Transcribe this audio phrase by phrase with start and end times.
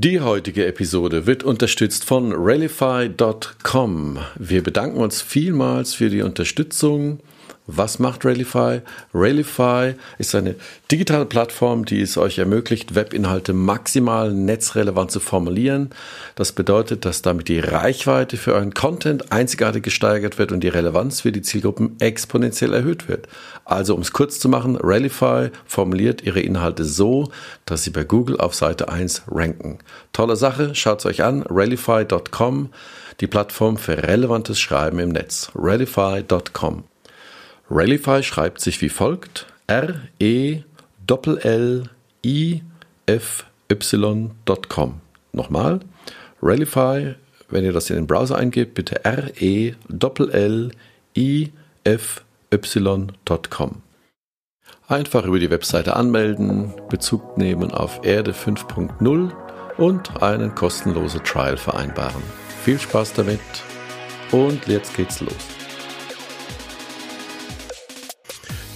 [0.00, 4.18] Die heutige Episode wird unterstützt von Ralify.com.
[4.36, 7.18] Wir bedanken uns vielmals für die Unterstützung.
[7.70, 8.80] Was macht Railify?
[9.12, 10.54] Railify ist eine
[10.90, 15.90] digitale Plattform, die es euch ermöglicht, Webinhalte maximal netzrelevant zu formulieren.
[16.34, 21.20] Das bedeutet, dass damit die Reichweite für euren Content einzigartig gesteigert wird und die Relevanz
[21.20, 23.28] für die Zielgruppen exponentiell erhöht wird.
[23.66, 27.30] Also, um es kurz zu machen, Railify formuliert ihre Inhalte so,
[27.66, 29.78] dass sie bei Google auf Seite 1 ranken.
[30.14, 32.70] Tolle Sache, schaut es euch an, railify.com,
[33.20, 35.50] die Plattform für relevantes Schreiben im Netz.
[35.54, 36.84] railify.com.
[37.70, 40.64] Ralify schreibt sich wie folgt: R-E-L-L-I-F-Y.com.
[45.32, 45.80] Nochmal,
[46.42, 47.14] Ralify,
[47.50, 49.82] wenn ihr das in den Browser eingebt, bitte R-E-L-L-I-F-Y.com.
[54.86, 59.30] Einfach über die Webseite anmelden, Bezug nehmen auf Erde 5.0
[59.76, 62.22] und einen kostenlosen Trial vereinbaren.
[62.64, 63.40] Viel Spaß damit
[64.32, 65.57] und jetzt geht's los.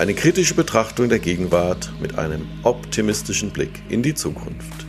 [0.00, 4.86] Eine kritische Betrachtung der Gegenwart mit einem optimistischen Blick in die Zukunft.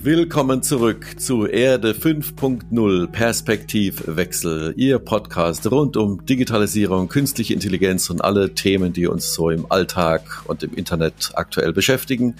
[0.00, 8.54] Willkommen zurück zu Erde 5.0 Perspektivwechsel, Ihr Podcast rund um Digitalisierung, künstliche Intelligenz und alle
[8.54, 12.36] Themen, die uns so im Alltag und im Internet aktuell beschäftigen.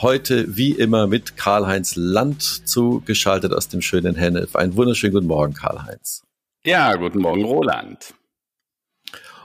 [0.00, 4.56] Heute wie immer mit Karl-Heinz Land zugeschaltet aus dem schönen Hennef.
[4.56, 6.22] Einen wunderschönen guten Morgen, Karl-Heinz.
[6.64, 8.14] Ja, guten Morgen, Roland.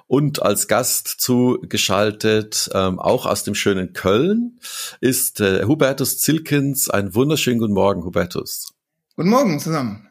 [0.08, 4.60] Und als Gast zugeschaltet, ähm, auch aus dem schönen Köln,
[5.02, 6.90] ist äh, Hubertus Zilkens.
[6.90, 8.72] Ein wunderschönen guten Morgen, Hubertus.
[9.16, 10.10] Guten Morgen zusammen.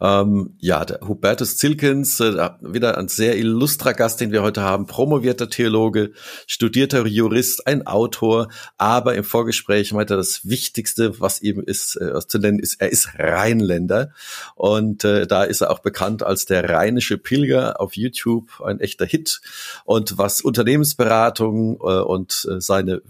[0.00, 4.86] Ähm, ja, der Hubertus Zilkens, äh, wieder ein sehr illustrer Gast, den wir heute haben,
[4.86, 6.12] promovierter Theologe,
[6.46, 12.20] studierter Jurist, ein Autor, aber im Vorgespräch meinte er, das Wichtigste, was ihm ist, äh,
[12.26, 14.12] zu nennen ist, er ist Rheinländer.
[14.54, 19.06] Und äh, da ist er auch bekannt als der rheinische Pilger auf YouTube, ein echter
[19.06, 19.40] Hit.
[19.84, 23.02] Und was Unternehmensberatung äh, und äh, seine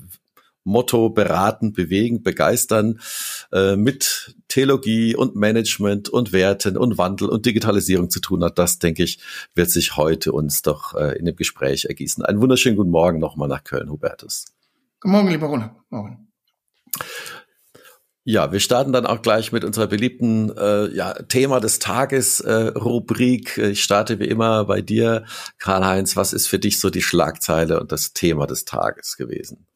[0.65, 3.01] Motto beraten, bewegen, begeistern
[3.53, 8.59] äh, mit Theologie und Management und Werten und Wandel und Digitalisierung zu tun hat.
[8.59, 9.19] Das, denke ich,
[9.55, 12.25] wird sich heute uns doch äh, in dem Gespräch ergießen.
[12.25, 14.47] Einen wunderschönen guten Morgen nochmal nach Köln, Hubertus.
[15.01, 15.73] Guten Morgen, lieber Roland.
[15.91, 16.29] Morgen.
[18.27, 22.69] Ja, wir starten dann auch gleich mit unserer beliebten äh, ja, Thema des Tages äh,
[22.69, 23.59] Rubrik.
[23.59, 25.27] Ich starte wie immer bei dir,
[25.59, 26.17] Karl-Heinz.
[26.17, 29.67] Was ist für dich so die Schlagzeile und das Thema des Tages gewesen?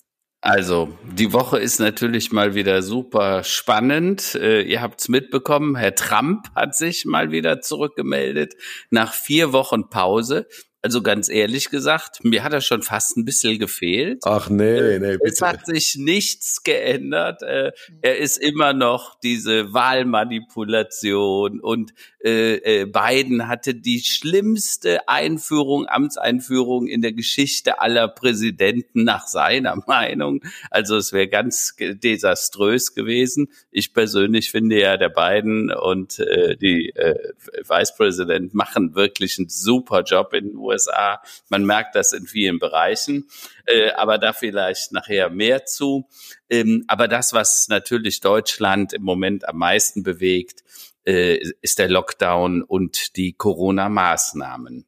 [0.41, 4.37] Also, die Woche ist natürlich mal wieder super spannend.
[4.37, 8.55] Äh, ihr habt's mitbekommen, Herr Trump hat sich mal wieder zurückgemeldet
[8.91, 10.47] nach vier Wochen Pause.
[10.81, 14.21] Also ganz ehrlich gesagt, mir hat er schon fast ein bisschen gefehlt.
[14.25, 15.25] Ach nee, nee, bitte.
[15.25, 17.43] Es hat sich nichts geändert.
[17.43, 25.87] Äh, er ist immer noch diese Wahlmanipulation und äh, äh, Biden hatte die schlimmste Einführung,
[25.89, 30.43] Amtseinführung in der Geschichte aller Präsidenten nach seiner Meinung.
[30.71, 33.49] Also es wäre ganz desaströs gewesen.
[33.73, 37.33] Ich persönlich finde ja, der Biden und äh, die äh,
[37.67, 41.21] Vice President machen wirklich einen super Job in den USA.
[41.49, 43.29] Man merkt das in vielen Bereichen,
[43.67, 46.09] äh, aber da vielleicht nachher mehr zu.
[46.49, 50.63] Ähm, aber das, was natürlich Deutschland im Moment am meisten bewegt,
[51.07, 54.85] äh, ist der Lockdown und die Corona-Maßnahmen.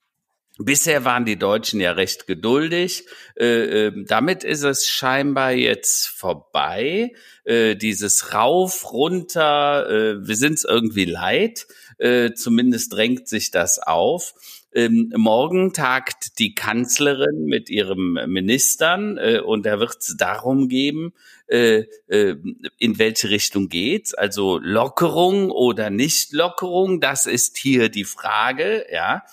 [0.63, 3.07] Bisher waren die Deutschen ja recht geduldig.
[3.35, 7.15] Äh, äh, damit ist es scheinbar jetzt vorbei.
[7.45, 11.67] Äh, dieses Rauf, runter, äh, wir sind es irgendwie leid.
[11.97, 14.35] Äh, zumindest drängt sich das auf.
[14.73, 21.13] Ähm, morgen tagt die Kanzlerin mit ihrem Ministern äh, und da wird es darum geben,
[21.49, 22.37] äh, äh,
[22.79, 24.15] in welche Richtung geht's.
[24.15, 28.87] Also Lockerung oder nicht Lockerung, das ist hier die Frage.
[28.93, 29.25] Ja,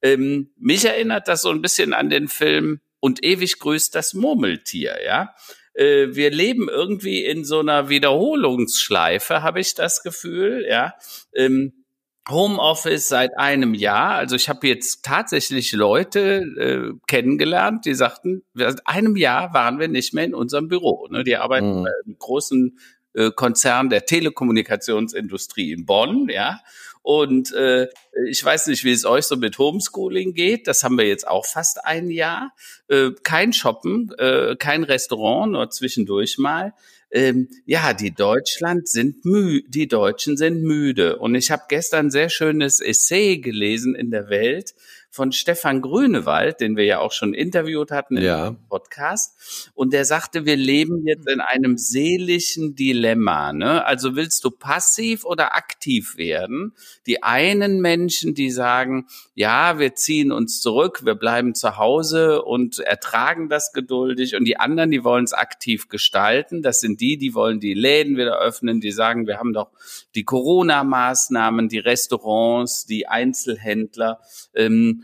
[0.00, 4.98] ähm, mich erinnert das so ein bisschen an den Film und ewig grüßt das Murmeltier.
[5.04, 5.34] Ja,
[5.74, 10.64] äh, wir leben irgendwie in so einer Wiederholungsschleife, habe ich das Gefühl.
[10.68, 10.94] Ja.
[11.34, 11.83] Ähm,
[12.28, 14.14] Homeoffice seit einem Jahr.
[14.14, 19.88] Also ich habe jetzt tatsächlich Leute äh, kennengelernt, die sagten, seit einem Jahr waren wir
[19.88, 21.06] nicht mehr in unserem Büro.
[21.10, 21.24] Ne?
[21.24, 21.84] Die arbeiten mhm.
[21.84, 22.78] bei einem großen
[23.14, 26.60] äh, Konzern der Telekommunikationsindustrie in Bonn, ja.
[27.02, 27.88] Und äh,
[28.30, 30.66] ich weiß nicht, wie es euch so mit Homeschooling geht.
[30.66, 32.54] Das haben wir jetzt auch fast ein Jahr.
[32.88, 36.72] Äh, kein Shoppen, äh, kein Restaurant, nur zwischendurch mal
[37.14, 41.16] ähm, ja, die Deutschland sind müde, die Deutschen sind müde.
[41.16, 44.74] Und ich habe gestern sehr schönes Essay gelesen in der Welt
[45.14, 48.48] von Stefan Grünewald, den wir ja auch schon interviewt hatten ja.
[48.48, 49.70] im Podcast.
[49.72, 53.52] Und der sagte, wir leben jetzt in einem seelischen Dilemma.
[53.52, 53.84] Ne?
[53.84, 56.72] Also willst du passiv oder aktiv werden?
[57.06, 59.06] Die einen Menschen, die sagen,
[59.36, 64.34] ja, wir ziehen uns zurück, wir bleiben zu Hause und ertragen das geduldig.
[64.34, 66.60] Und die anderen, die wollen es aktiv gestalten.
[66.60, 69.70] Das sind die, die wollen die Läden wieder öffnen, die sagen, wir haben doch
[70.16, 74.18] die Corona-Maßnahmen, die Restaurants, die Einzelhändler.
[74.56, 75.03] Ähm,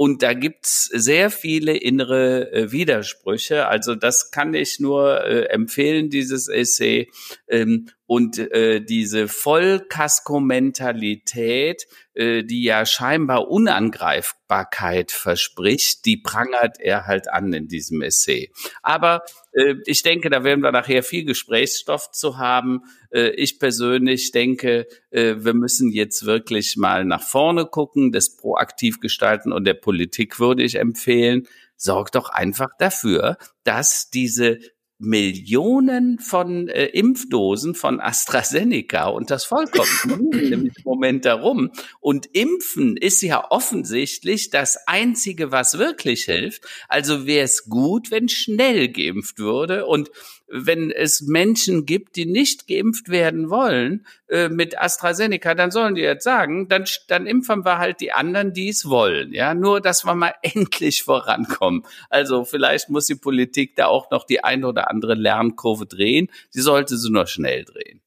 [0.00, 3.66] und da gibt's sehr viele innere äh, Widersprüche.
[3.66, 7.10] Also das kann ich nur äh, empfehlen, dieses Essay.
[7.48, 17.28] Ähm, und äh, diese Vollkasko-Mentalität, äh, die ja scheinbar Unangreifbarkeit verspricht, die prangert er halt
[17.28, 18.50] an in diesem Essay.
[18.82, 19.22] Aber
[19.52, 22.80] äh, ich denke, da werden wir nachher viel Gesprächsstoff zu haben.
[23.10, 28.98] Äh, ich persönlich denke, äh, wir müssen jetzt wirklich mal nach vorne gucken, das proaktiv
[28.98, 29.89] gestalten und der Politik
[30.38, 31.46] würde ich empfehlen,
[31.76, 34.58] sorgt doch einfach dafür, dass diese
[35.00, 41.70] Millionen von äh, Impfdosen von AstraZeneca und das vollkommen im Moment darum.
[42.00, 46.64] Und Impfen ist ja offensichtlich das Einzige, was wirklich hilft.
[46.86, 50.10] Also wäre es gut, wenn schnell geimpft würde und
[50.50, 56.02] wenn es Menschen gibt, die nicht geimpft werden wollen äh, mit AstraZeneca, dann sollen die
[56.02, 59.32] jetzt sagen, dann, dann impfen wir halt die anderen, die es wollen.
[59.32, 61.84] Ja, nur, dass wir mal endlich vorankommen.
[62.08, 66.28] Also vielleicht muss die Politik da auch noch die eine oder andere Lernkurve drehen.
[66.50, 68.00] Sie sollte sie nur schnell drehen.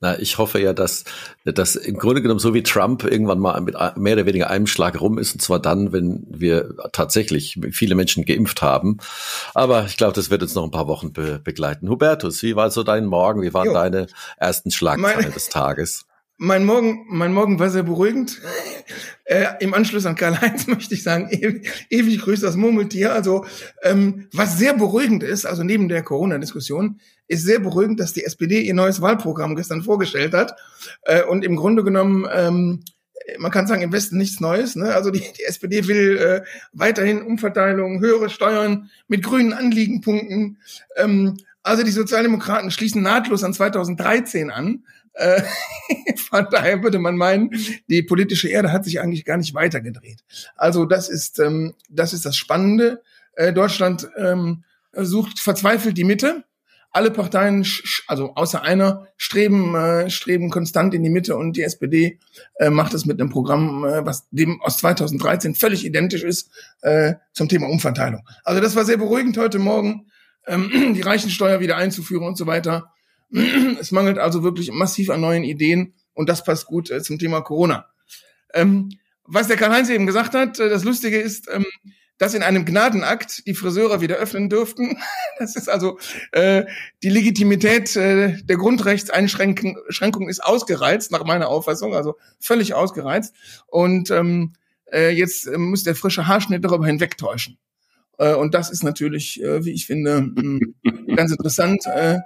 [0.00, 1.04] Na, ich hoffe ja, dass
[1.44, 5.00] das im Grunde genommen so wie Trump irgendwann mal mit mehr oder weniger einem Schlag
[5.00, 8.98] rum ist, und zwar dann, wenn wir tatsächlich viele Menschen geimpft haben.
[9.54, 11.88] Aber ich glaube, das wird uns noch ein paar Wochen be begleiten.
[11.88, 13.42] Hubertus, wie war so dein Morgen?
[13.42, 13.72] Wie waren jo.
[13.72, 14.06] deine
[14.36, 16.06] ersten Schlagzeilen des Tages?
[16.42, 18.40] Mein Morgen, mein Morgen war sehr beruhigend.
[19.24, 23.12] Äh, Im Anschluss an Karl-Heinz möchte ich sagen, ewig, ewig grüßt das Murmeltier.
[23.12, 23.44] Also
[23.82, 26.98] ähm, was sehr beruhigend ist, also neben der Corona-Diskussion,
[27.30, 30.56] ist sehr beruhigend, dass die SPD ihr neues Wahlprogramm gestern vorgestellt hat.
[31.02, 32.82] Äh, und im Grunde genommen, ähm,
[33.38, 34.74] man kann sagen, im Westen nichts Neues.
[34.74, 34.92] Ne?
[34.92, 36.42] Also die, die SPD will äh,
[36.72, 40.58] weiterhin Umverteilung, höhere Steuern mit grünen Anliegenpunkten.
[40.96, 44.84] Ähm, also die Sozialdemokraten schließen nahtlos an 2013 an.
[45.12, 45.42] Äh,
[46.16, 47.50] von daher würde man meinen,
[47.88, 50.24] die politische Erde hat sich eigentlich gar nicht weitergedreht.
[50.56, 53.02] Also das ist ähm, das ist das Spannende.
[53.34, 56.42] Äh, Deutschland ähm, sucht verzweifelt die Mitte.
[56.92, 57.64] Alle Parteien,
[58.08, 62.18] also außer einer, streben äh, streben konstant in die Mitte und die SPD
[62.56, 66.50] äh, macht es mit einem Programm, äh, was dem aus 2013 völlig identisch ist
[66.82, 68.26] äh, zum Thema Umverteilung.
[68.42, 70.10] Also das war sehr beruhigend heute Morgen,
[70.46, 72.92] ähm, die Reichensteuer wieder einzuführen und so weiter.
[73.80, 77.40] Es mangelt also wirklich massiv an neuen Ideen und das passt gut äh, zum Thema
[77.42, 77.86] Corona.
[78.52, 78.90] Ähm,
[79.24, 81.66] was der Karl-Heinz eben gesagt hat, äh, das Lustige ist, ähm,
[82.20, 84.98] dass in einem Gnadenakt die Friseure wieder öffnen dürften.
[85.38, 85.98] Das ist also
[86.32, 86.64] äh,
[87.02, 93.34] die Legitimität äh, der Grundrechtseinschränkung ist ausgereizt, nach meiner Auffassung, also völlig ausgereizt.
[93.66, 94.52] Und ähm,
[94.92, 97.56] äh, jetzt muss der frische Haarschnitt darüber hinwegtäuschen.
[98.18, 100.60] Äh, und das ist natürlich, äh, wie ich finde, mh,
[101.16, 101.86] ganz interessant.
[101.86, 102.18] Äh,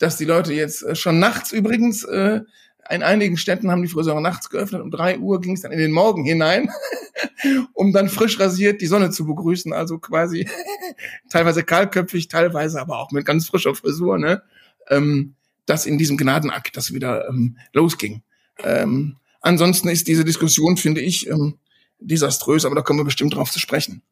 [0.00, 2.40] dass die Leute jetzt äh, schon nachts übrigens, äh,
[2.88, 5.78] in einigen Städten haben die Friseure nachts geöffnet, um drei Uhr ging es dann in
[5.78, 6.70] den Morgen hinein,
[7.74, 10.48] um dann frisch rasiert die Sonne zu begrüßen, also quasi
[11.30, 14.42] teilweise kahlköpfig, teilweise aber auch mit ganz frischer Frisur, ne?
[14.88, 15.34] Ähm,
[15.66, 18.22] dass in diesem Gnadenakt das wieder ähm, losging.
[18.58, 21.58] Ähm, ansonsten ist diese Diskussion, finde ich, ähm,
[22.00, 24.02] desaströs, aber da kommen wir bestimmt drauf zu sprechen.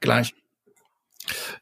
[0.00, 0.34] Gleich.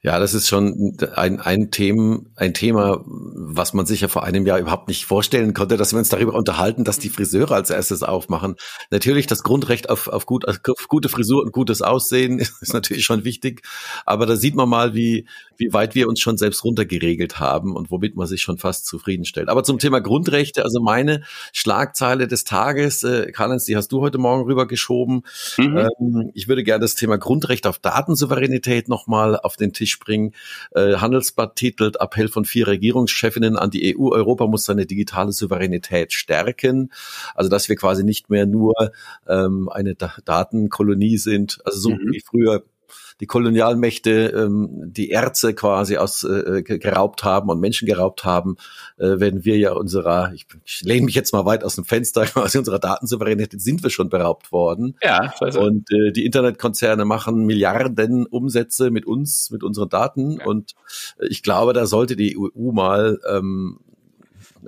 [0.03, 4.47] Ja, das ist schon ein, ein, Thema, ein Thema, was man sich ja vor einem
[4.47, 8.03] Jahr überhaupt nicht vorstellen konnte, dass wir uns darüber unterhalten, dass die Friseure als erstes
[8.03, 8.57] aufmachen.
[8.91, 13.05] Natürlich das Grundrecht auf, auf, gut, auf gute Frisur und gutes Aussehen ist, ist natürlich
[13.05, 13.63] schon wichtig.
[14.07, 15.29] Aber da sieht man mal, wie,
[15.61, 19.49] wie weit wir uns schon selbst runtergeregelt haben und womit man sich schon fast zufriedenstellt.
[19.49, 24.19] Aber zum Thema Grundrechte, also meine Schlagzeile des Tages, äh, Karl-Heinz, die hast du heute
[24.19, 25.23] Morgen rübergeschoben.
[25.59, 25.77] Mhm.
[25.77, 30.35] Ähm, ich würde gerne das Thema Grundrecht auf Datensouveränität nochmal auf den Tisch bringen.
[30.75, 34.09] Äh, Handelsblatt titelt Appell von vier Regierungschefinnen an die EU.
[34.09, 36.91] Europa muss seine digitale Souveränität stärken.
[37.35, 38.75] Also dass wir quasi nicht mehr nur
[39.29, 42.13] ähm, eine Datenkolonie sind, also so mhm.
[42.13, 42.65] wie früher
[43.21, 48.57] die Kolonialmächte ähm, die Erze quasi aus äh, geraubt haben und Menschen geraubt haben,
[48.99, 52.25] äh, werden wir ja unserer, ich, ich lehne mich jetzt mal weit aus dem Fenster,
[52.27, 54.97] quasi unserer Datensouveränität sind wir schon beraubt worden.
[55.03, 60.39] Ja, und äh, die Internetkonzerne machen Milliarden Umsätze mit uns, mit unseren Daten.
[60.39, 60.47] Ja.
[60.47, 60.75] Und
[61.29, 63.81] ich glaube, da sollte die EU mal ähm,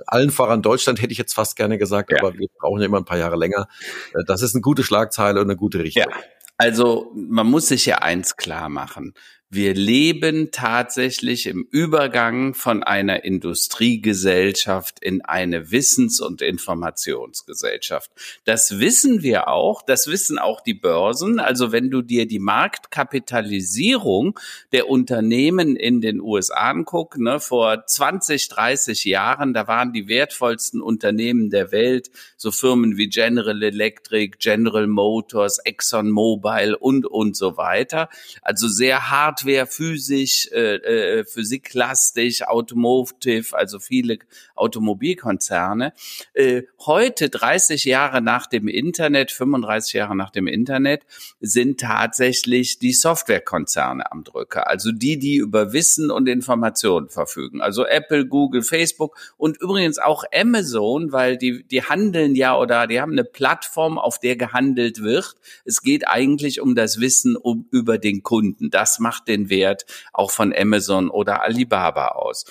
[0.07, 2.17] allen voran Deutschland hätte ich jetzt fast gerne gesagt, ja.
[2.19, 3.67] aber wir brauchen ja immer ein paar Jahre länger.
[4.13, 6.05] Äh, das ist eine gute Schlagzeile und eine gute Richtung.
[6.09, 6.17] Ja.
[6.57, 9.13] Also man muss sich ja eins klar machen.
[9.55, 18.09] Wir leben tatsächlich im Übergang von einer Industriegesellschaft in eine Wissens- und Informationsgesellschaft.
[18.45, 21.39] Das wissen wir auch, das wissen auch die Börsen.
[21.39, 24.39] Also wenn du dir die Marktkapitalisierung
[24.71, 30.81] der Unternehmen in den USA anguckst, ne, vor 20, 30 Jahren, da waren die wertvollsten
[30.81, 37.55] Unternehmen der Welt, so Firmen wie General Electric, General Motors, Exxon Mobil und, und so
[37.55, 38.09] weiter.
[38.41, 44.19] Also sehr hart Hardware, physisch, äh, äh, physiklastig, automotive, also viele
[44.55, 45.93] Automobilkonzerne.
[46.33, 51.03] Äh, heute, 30 Jahre nach dem Internet, 35 Jahre nach dem Internet,
[51.41, 54.67] sind tatsächlich die Softwarekonzerne am Drücker.
[54.67, 57.61] Also die, die über Wissen und Informationen verfügen.
[57.61, 63.01] Also Apple, Google, Facebook und übrigens auch Amazon, weil die, die handeln ja oder die
[63.01, 65.35] haben eine Plattform, auf der gehandelt wird.
[65.65, 68.69] Es geht eigentlich um das Wissen um, über den Kunden.
[68.69, 72.45] Das macht den Wert auch von Amazon oder Alibaba aus.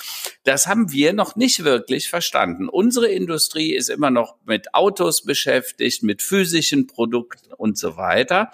[0.45, 2.69] Das haben wir noch nicht wirklich verstanden.
[2.69, 8.51] Unsere Industrie ist immer noch mit Autos beschäftigt, mit physischen Produkten und so weiter.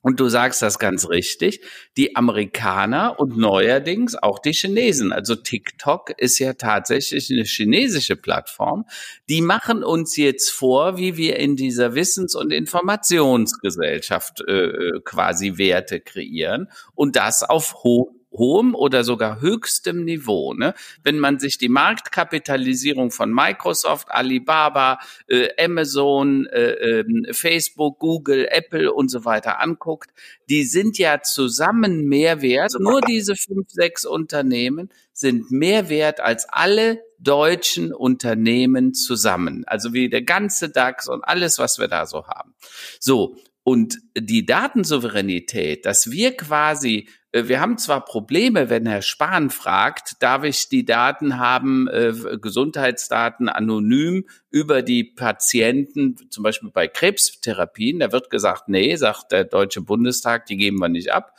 [0.00, 1.60] Und du sagst das ganz richtig.
[1.96, 5.12] Die Amerikaner und neuerdings auch die Chinesen.
[5.12, 8.84] Also TikTok ist ja tatsächlich eine chinesische Plattform.
[9.28, 15.58] Die machen uns jetzt vor, wie wir in dieser Wissens- und Informationsgesellschaft äh, äh quasi
[15.58, 20.54] Werte kreieren und das auf hoch hohem oder sogar höchstem Niveau.
[20.54, 20.74] Ne?
[21.02, 28.92] Wenn man sich die Marktkapitalisierung von Microsoft, Alibaba, äh, Amazon, äh, äh, Facebook, Google, Apple
[28.92, 30.10] und so weiter anguckt,
[30.48, 32.72] die sind ja zusammen mehr wert.
[32.78, 39.64] Nur diese fünf, sechs Unternehmen sind mehr wert als alle deutschen Unternehmen zusammen.
[39.66, 42.54] Also wie der ganze DAX und alles, was wir da so haben.
[43.00, 43.36] So.
[43.64, 50.44] Und die Datensouveränität, dass wir quasi wir haben zwar Probleme, wenn Herr Spahn fragt, darf
[50.44, 58.12] ich die Daten haben, äh, Gesundheitsdaten anonym über die Patienten, zum Beispiel bei Krebstherapien, da
[58.12, 61.34] wird gesagt, nee, sagt der Deutsche Bundestag, die geben wir nicht ab.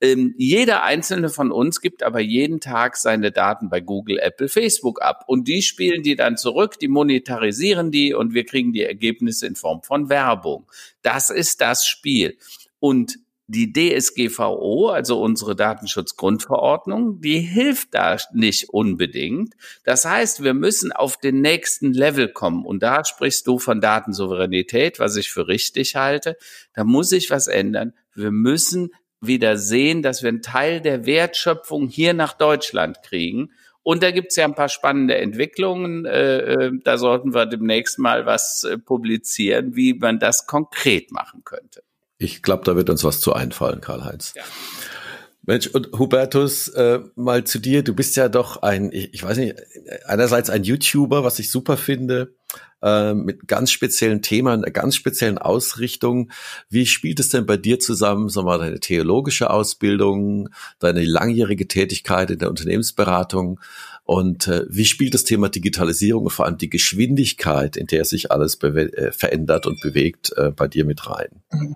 [0.00, 5.02] Ähm, jeder einzelne von uns gibt aber jeden Tag seine Daten bei Google, Apple, Facebook
[5.02, 5.24] ab.
[5.26, 9.56] Und die spielen die dann zurück, die monetarisieren die und wir kriegen die Ergebnisse in
[9.56, 10.70] Form von Werbung.
[11.02, 12.38] Das ist das Spiel.
[12.78, 19.54] Und die DSGVO, also unsere Datenschutzgrundverordnung, die hilft da nicht unbedingt.
[19.84, 22.64] Das heißt, wir müssen auf den nächsten Level kommen.
[22.64, 26.36] Und da sprichst du von Datensouveränität, was ich für richtig halte.
[26.74, 27.92] Da muss sich was ändern.
[28.14, 33.50] Wir müssen wieder sehen, dass wir einen Teil der Wertschöpfung hier nach Deutschland kriegen.
[33.84, 36.04] Und da gibt's ja ein paar spannende Entwicklungen.
[36.04, 41.42] Äh, äh, da sollten wir demnächst mal was äh, publizieren, wie man das konkret machen
[41.44, 41.82] könnte.
[42.22, 44.34] Ich glaube, da wird uns was zu einfallen, Karl-Heinz.
[44.36, 44.42] Ja.
[45.44, 47.82] Mensch, und Hubertus, äh, mal zu dir.
[47.82, 49.56] Du bist ja doch ein, ich, ich weiß nicht,
[50.06, 52.36] einerseits ein YouTuber, was ich super finde,
[52.80, 56.30] äh, mit ganz speziellen Themen, einer ganz speziellen Ausrichtung.
[56.70, 60.48] Wie spielt es denn bei dir zusammen, sag mal, deine theologische Ausbildung,
[60.78, 63.58] deine langjährige Tätigkeit in der Unternehmensberatung
[64.04, 68.30] und äh, wie spielt das Thema Digitalisierung und vor allem die Geschwindigkeit, in der sich
[68.30, 71.42] alles äh, verändert und bewegt, äh, bei dir mit rein?
[71.52, 71.74] Mhm.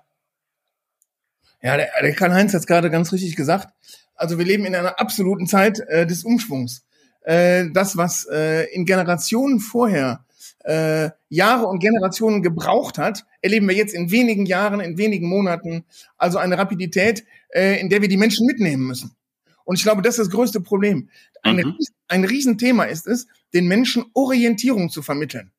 [1.61, 3.73] Ja, der, der Karl-Heinz hat es gerade ganz richtig gesagt.
[4.15, 6.85] Also wir leben in einer absoluten Zeit äh, des Umschwungs.
[7.21, 10.25] Äh, das, was äh, in Generationen vorher
[10.63, 15.85] äh, Jahre und Generationen gebraucht hat, erleben wir jetzt in wenigen Jahren, in wenigen Monaten.
[16.17, 19.15] Also eine Rapidität, äh, in der wir die Menschen mitnehmen müssen.
[19.63, 21.09] Und ich glaube, das ist das größte Problem.
[21.43, 21.77] Ein, mhm.
[22.07, 25.51] ein Riesenthema ist es, den Menschen Orientierung zu vermitteln.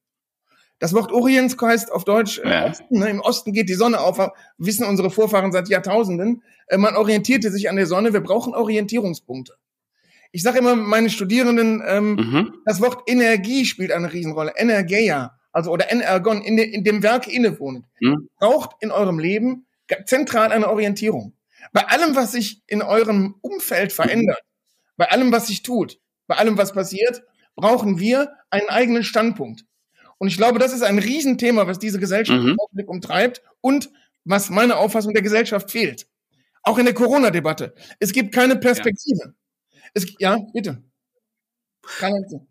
[0.79, 2.67] Das Wort Orients heißt auf Deutsch, äh, ja.
[2.67, 3.09] äh, Osten, ne?
[3.09, 4.19] im Osten geht die Sonne auf,
[4.59, 6.43] wissen unsere Vorfahren seit Jahrtausenden.
[6.69, 9.55] Äh, man orientierte sich an der Sonne, wir brauchen Orientierungspunkte.
[10.31, 12.55] Ich sage immer meinen Studierenden, ähm, mhm.
[12.65, 14.53] das Wort Energie spielt eine Riesenrolle.
[14.57, 17.87] Energeia, also oder Energon, in, de, in dem Werk innewohnend.
[18.01, 18.29] Mhm.
[18.39, 19.67] Braucht in eurem Leben
[20.05, 21.33] zentral eine Orientierung.
[21.73, 24.93] Bei allem, was sich in eurem Umfeld verändert, mhm.
[24.97, 27.23] bei allem, was sich tut, bei allem, was passiert,
[27.57, 29.65] brauchen wir einen eigenen Standpunkt.
[30.19, 32.51] Und ich glaube, das ist ein Riesenthema, was diese Gesellschaft mhm.
[32.51, 33.91] im Augenblick umtreibt und
[34.25, 36.07] was meiner Auffassung der Gesellschaft fehlt.
[36.63, 37.75] Auch in der Corona-Debatte.
[37.99, 39.35] Es gibt keine Perspektive.
[39.71, 40.83] Ja, es, ja bitte.
[41.99, 42.48] Keine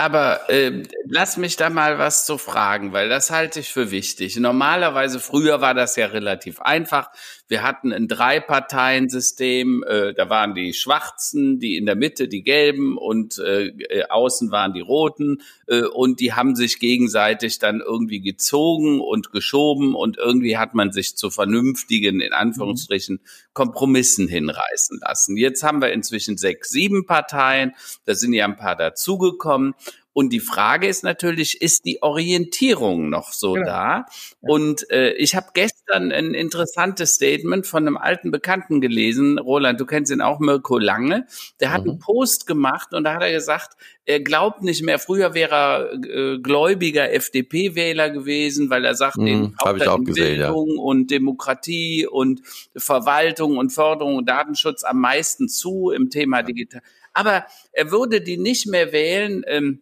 [0.00, 4.34] aber äh, lass mich da mal was zu fragen, weil das halte ich für wichtig.
[4.38, 7.10] Normalerweise, früher war das ja relativ einfach.
[7.48, 12.96] Wir hatten ein Drei-Parteien-System, äh, da waren die Schwarzen, die in der Mitte die Gelben
[12.96, 18.20] und äh, äh, außen waren die Roten äh, und die haben sich gegenseitig dann irgendwie
[18.20, 23.20] gezogen und geschoben und irgendwie hat man sich zu vernünftigen, in Anführungsstrichen,
[23.52, 25.36] Kompromissen hinreißen lassen.
[25.36, 29.74] Jetzt haben wir inzwischen sechs, sieben Parteien, da sind ja ein paar dazugekommen.
[30.20, 33.66] Und die Frage ist natürlich, ist die Orientierung noch so genau.
[33.66, 34.06] da?
[34.42, 39.38] Und äh, ich habe gestern ein interessantes Statement von einem alten Bekannten gelesen.
[39.38, 41.26] Roland, du kennst ihn auch, Mirko Lange.
[41.60, 41.92] Der hat mhm.
[41.92, 44.98] einen Post gemacht und da hat er gesagt, er glaubt nicht mehr.
[44.98, 50.38] Früher wäre er äh, gläubiger FDP-Wähler gewesen, weil er sagt, mhm, habe ich auch gesehen,
[50.38, 50.50] ja.
[50.50, 52.42] und Demokratie und
[52.76, 56.82] Verwaltung und Förderung und Datenschutz am meisten zu im Thema Digital.
[57.14, 59.44] Aber er würde die nicht mehr wählen.
[59.46, 59.80] Ähm,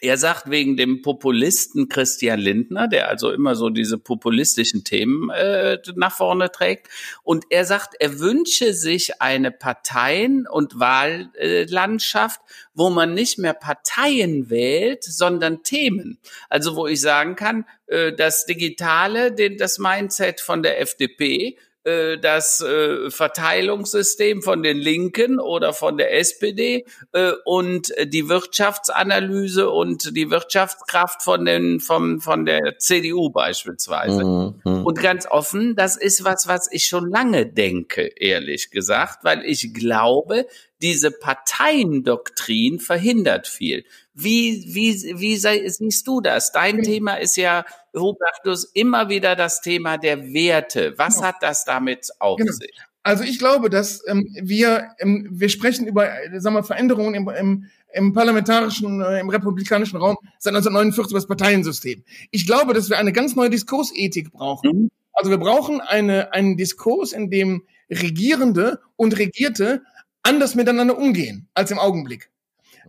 [0.00, 5.78] er sagt wegen dem Populisten Christian Lindner, der also immer so diese populistischen Themen äh,
[5.94, 6.88] nach vorne trägt.
[7.22, 12.40] Und er sagt, er wünsche sich eine Parteien- und Wahllandschaft,
[12.74, 16.18] wo man nicht mehr Parteien wählt, sondern Themen.
[16.50, 22.60] Also wo ich sagen kann, äh, das Digitale, das Mindset von der FDP äh, das
[22.60, 30.30] äh, Verteilungssystem von den Linken oder von der SPD äh, und die Wirtschaftsanalyse und die
[30.30, 34.24] Wirtschaftskraft von den vom von der CDU beispielsweise.
[34.24, 34.84] Mhm, mhm.
[34.84, 39.72] Und ganz offen, das ist was, was ich schon lange denke, ehrlich gesagt, weil ich
[39.72, 40.46] glaube,
[40.82, 43.84] diese Parteiendoktrin verhindert viel.
[44.14, 46.52] Wie, wie, wie siehst du das?
[46.52, 47.64] Dein Thema ist ja,
[47.94, 50.94] Hubertus, immer wieder das Thema der Werte.
[50.96, 51.28] Was genau.
[51.28, 52.52] hat das damit auf genau.
[52.52, 52.74] sich?
[53.02, 57.28] Also ich glaube, dass ähm, wir, ähm, wir sprechen über äh, sagen wir, Veränderungen im,
[57.28, 62.02] im, im parlamentarischen, äh, im republikanischen Raum seit 1949 über das Parteiensystem.
[62.32, 64.70] Ich glaube, dass wir eine ganz neue Diskursethik brauchen.
[64.70, 64.90] Mhm.
[65.12, 69.82] Also wir brauchen eine, einen Diskurs, in dem Regierende und Regierte
[70.26, 72.30] anders miteinander umgehen als im Augenblick.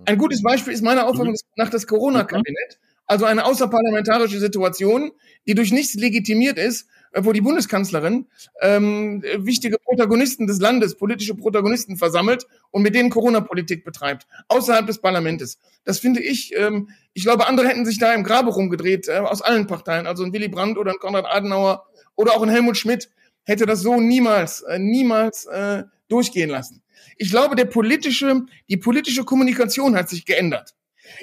[0.06, 1.38] Ein gutes Beispiel ist meiner Auffassung mhm.
[1.56, 5.12] nach das Corona-Kabinett, also eine außerparlamentarische Situation,
[5.47, 8.28] die durch nichts legitimiert ist, wo die Bundeskanzlerin
[8.62, 15.00] ähm, wichtige Protagonisten des Landes, politische Protagonisten versammelt und mit denen Corona-Politik betreibt, außerhalb des
[15.00, 15.58] Parlaments.
[15.86, 19.41] Das finde ich, ähm, ich glaube, andere hätten sich da im Grabe rumgedreht, äh, aus
[19.41, 23.10] allen Parteien, also ein Willy Brandt oder ein Konrad Adenauer oder auch ein Helmut Schmidt,
[23.43, 26.84] hätte das so niemals, äh, niemals äh, durchgehen lassen.
[27.15, 30.75] Ich glaube, der politische, die politische Kommunikation hat sich geändert.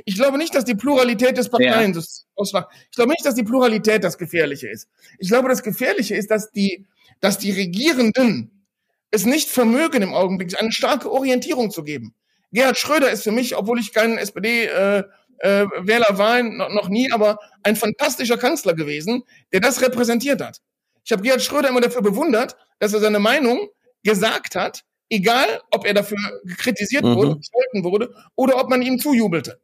[0.04, 2.02] Ich glaube nicht, dass die Pluralität des Parteien ja.
[2.40, 4.88] Ich glaube nicht, dass die Pluralität das Gefährliche ist.
[5.18, 6.86] Ich glaube, das Gefährliche ist, dass die,
[7.20, 8.66] dass die Regierenden
[9.10, 12.14] es nicht vermögen im Augenblick, eine starke Orientierung zu geben.
[12.52, 15.08] Gerhard Schröder ist für mich, obwohl ich keinen SPD-Wähler
[15.42, 20.60] äh, äh, war, noch, noch nie, aber ein fantastischer Kanzler gewesen, der das repräsentiert hat.
[21.04, 23.68] Ich habe Gerhard Schröder immer dafür bewundert, dass er seine Meinung
[24.02, 26.18] gesagt hat, egal ob er dafür
[26.56, 27.16] kritisiert mhm.
[27.16, 29.60] wurde, gescholten wurde oder ob man ihm zujubelte.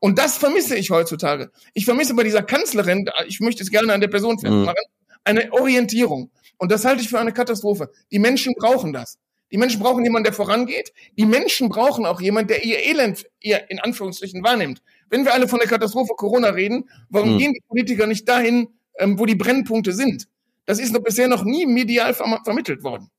[0.00, 1.50] Und das vermisse ich heutzutage.
[1.74, 5.16] Ich vermisse bei dieser Kanzlerin, ich möchte es gerne an der Person festmachen, mhm.
[5.24, 6.30] eine Orientierung.
[6.58, 7.90] Und das halte ich für eine Katastrophe.
[8.10, 9.18] Die Menschen brauchen das.
[9.50, 10.92] Die Menschen brauchen jemanden, der vorangeht.
[11.16, 14.82] Die Menschen brauchen auch jemanden, der ihr Elend ihr in Anführungsstrichen wahrnimmt.
[15.08, 17.38] Wenn wir alle von der Katastrophe Corona reden, warum mhm.
[17.38, 20.28] gehen die Politiker nicht dahin, ähm, wo die Brennpunkte sind?
[20.66, 23.10] Das ist noch bisher noch nie medial vermittelt worden.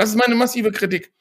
[0.00, 1.12] Das ist meine massive Kritik.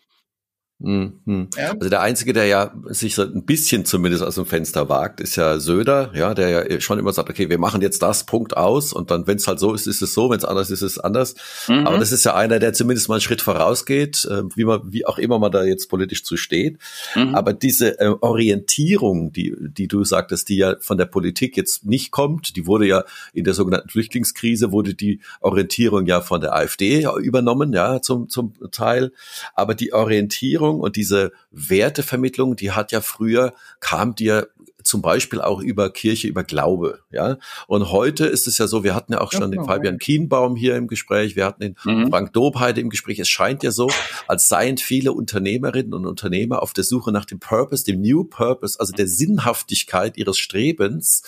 [0.80, 1.50] Mhm.
[1.58, 1.72] Ja?
[1.72, 5.36] Also der Einzige, der ja sich so ein bisschen zumindest aus dem Fenster wagt, ist
[5.36, 8.94] ja Söder, ja, der ja schon immer sagt, okay, wir machen jetzt das, Punkt aus
[8.94, 10.98] und dann, wenn es halt so ist, ist es so, wenn es anders ist, ist
[10.98, 11.36] es anders.
[11.68, 11.86] Mhm.
[11.86, 15.06] Aber das ist ja einer, der zumindest mal einen Schritt vorausgeht, äh, wie man, wie
[15.06, 16.78] auch immer man da jetzt politisch zu steht.
[17.16, 17.36] Mhm.
[17.36, 22.12] Aber diese äh, Orientierung, die, die du sagtest, die ja von der Politik jetzt nicht
[22.12, 27.06] kommt, die wurde ja in der sogenannten Flüchtlingskrise, wurde die Orientierung ja von der AfD
[27.22, 29.12] übernommen, ja, zum, zum Teil.
[29.56, 34.50] Aber die Orientierung Vermittlung und diese Wertevermittlung, die hat ja früher, kam dir
[34.82, 37.38] zum Beispiel auch über Kirche, über Glaube, ja.
[37.68, 40.78] Und heute ist es ja so, wir hatten ja auch schon den Fabian Kienbaum hier
[40.78, 42.10] im Gespräch, wir hatten den mhm.
[42.10, 43.20] Frank Dobheide im Gespräch.
[43.20, 43.90] Es scheint ja so,
[44.28, 48.80] als seien viele Unternehmerinnen und Unternehmer auf der Suche nach dem Purpose, dem New Purpose,
[48.80, 51.24] also der Sinnhaftigkeit ihres Strebens.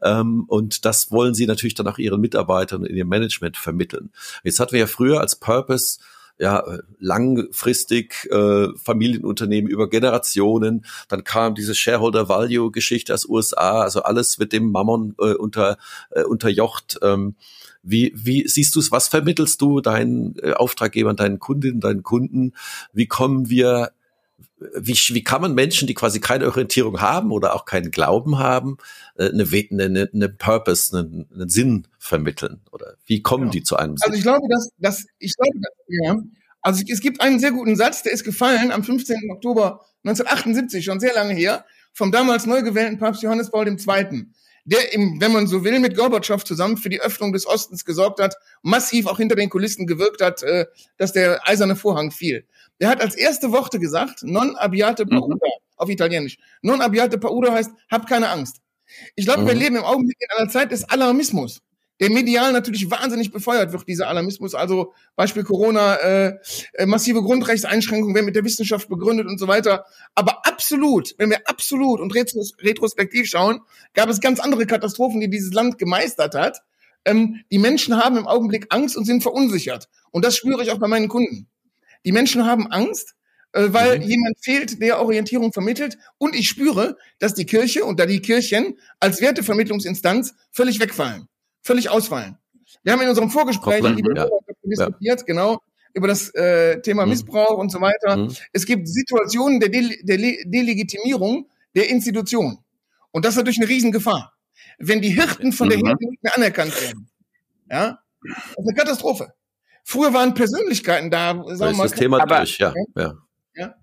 [0.00, 4.10] Ähm, und das wollen sie natürlich dann auch ihren Mitarbeitern in ihrem Management vermitteln.
[4.44, 5.98] Jetzt hatten wir ja früher als Purpose
[6.42, 6.64] ja,
[6.98, 10.84] langfristig äh, Familienunternehmen über Generationen.
[11.08, 15.78] Dann kam diese Shareholder Value Geschichte aus USA, also alles mit dem Mammon äh, unter,
[16.10, 16.98] äh, unterjocht.
[17.00, 17.36] Ähm,
[17.84, 18.90] Wie, wie siehst du es?
[18.90, 22.54] Was vermittelst du deinen äh, Auftraggebern, deinen Kundinnen, deinen Kunden?
[22.92, 23.92] Wie kommen wir
[24.76, 28.78] wie, wie kann man Menschen, die quasi keine Orientierung haben oder auch keinen Glauben haben,
[29.16, 32.60] äh, eine, eine, eine Purpose, einen, einen Sinn vermitteln?
[32.70, 33.50] Oder wie kommen ja.
[33.50, 34.06] die zu einem Sinn?
[34.06, 36.16] Also ich glaube, dass, dass ich glaube, dass, ja.
[36.62, 39.30] Also es gibt einen sehr guten Satz, der ist gefallen am 15.
[39.32, 44.26] Oktober 1978, schon sehr lange her, vom damals neu gewählten Papst Johannes Paul II.,
[44.64, 48.20] der, im, wenn man so will, mit Gorbatschow zusammen für die Öffnung des Ostens gesorgt
[48.20, 50.66] hat, massiv auch hinter den Kulissen gewirkt hat, äh,
[50.98, 52.46] dass der eiserne Vorhang fiel.
[52.82, 55.40] Der hat als erste Worte gesagt, non abbiate paura, mhm.
[55.76, 56.36] auf Italienisch.
[56.62, 58.56] Non abbiate paura heißt, hab keine Angst.
[59.14, 59.46] Ich glaube, mhm.
[59.46, 61.60] wir leben im Augenblick in einer Zeit des Alarmismus,
[62.00, 64.56] der medial natürlich wahnsinnig befeuert wird, dieser Alarmismus.
[64.56, 66.38] Also Beispiel Corona, äh,
[66.72, 69.84] äh, massive Grundrechtseinschränkungen werden mit der Wissenschaft begründet und so weiter.
[70.16, 73.60] Aber absolut, wenn wir absolut und retros retrospektiv schauen,
[73.94, 76.58] gab es ganz andere Katastrophen, die dieses Land gemeistert hat.
[77.04, 79.88] Ähm, die Menschen haben im Augenblick Angst und sind verunsichert.
[80.10, 81.46] Und das spüre ich auch bei meinen Kunden.
[82.04, 83.14] Die Menschen haben Angst,
[83.52, 84.04] äh, weil mhm.
[84.04, 85.98] jemand fehlt, der Orientierung vermittelt.
[86.18, 91.28] Und ich spüre, dass die Kirche und da die Kirchen als Wertevermittlungsinstanz völlig wegfallen,
[91.62, 92.38] völlig ausfallen.
[92.82, 94.28] Wir haben in unserem Vorgespräch ja.
[94.64, 95.24] diskutiert, ja.
[95.26, 95.62] genau,
[95.94, 97.10] über das äh, Thema mhm.
[97.10, 98.16] Missbrauch und so weiter.
[98.16, 98.34] Mhm.
[98.52, 102.58] Es gibt Situationen der, De der Delegitimierung der Institution.
[103.10, 104.32] Und das ist natürlich eine Riesengefahr.
[104.78, 105.86] Wenn die Hirten von der mhm.
[105.86, 107.08] Hirten nicht mehr anerkannt werden.
[107.70, 109.34] Ja, das ist eine Katastrophe.
[109.84, 111.82] Früher waren Persönlichkeiten da, sagen wir mal.
[111.84, 112.72] Das Thema aber, durch, ja.
[112.96, 113.14] ja.
[113.54, 113.74] ja.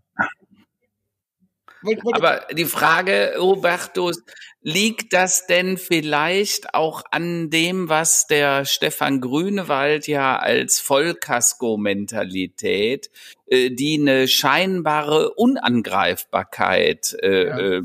[2.14, 4.22] Aber die Frage, Robertus,
[4.62, 13.10] liegt das denn vielleicht auch an dem, was der Stefan Grünewald ja als Vollkasko-Mentalität,
[13.48, 17.60] äh, die eine scheinbare Unangreifbarkeit äh, ja.
[17.60, 17.82] äh,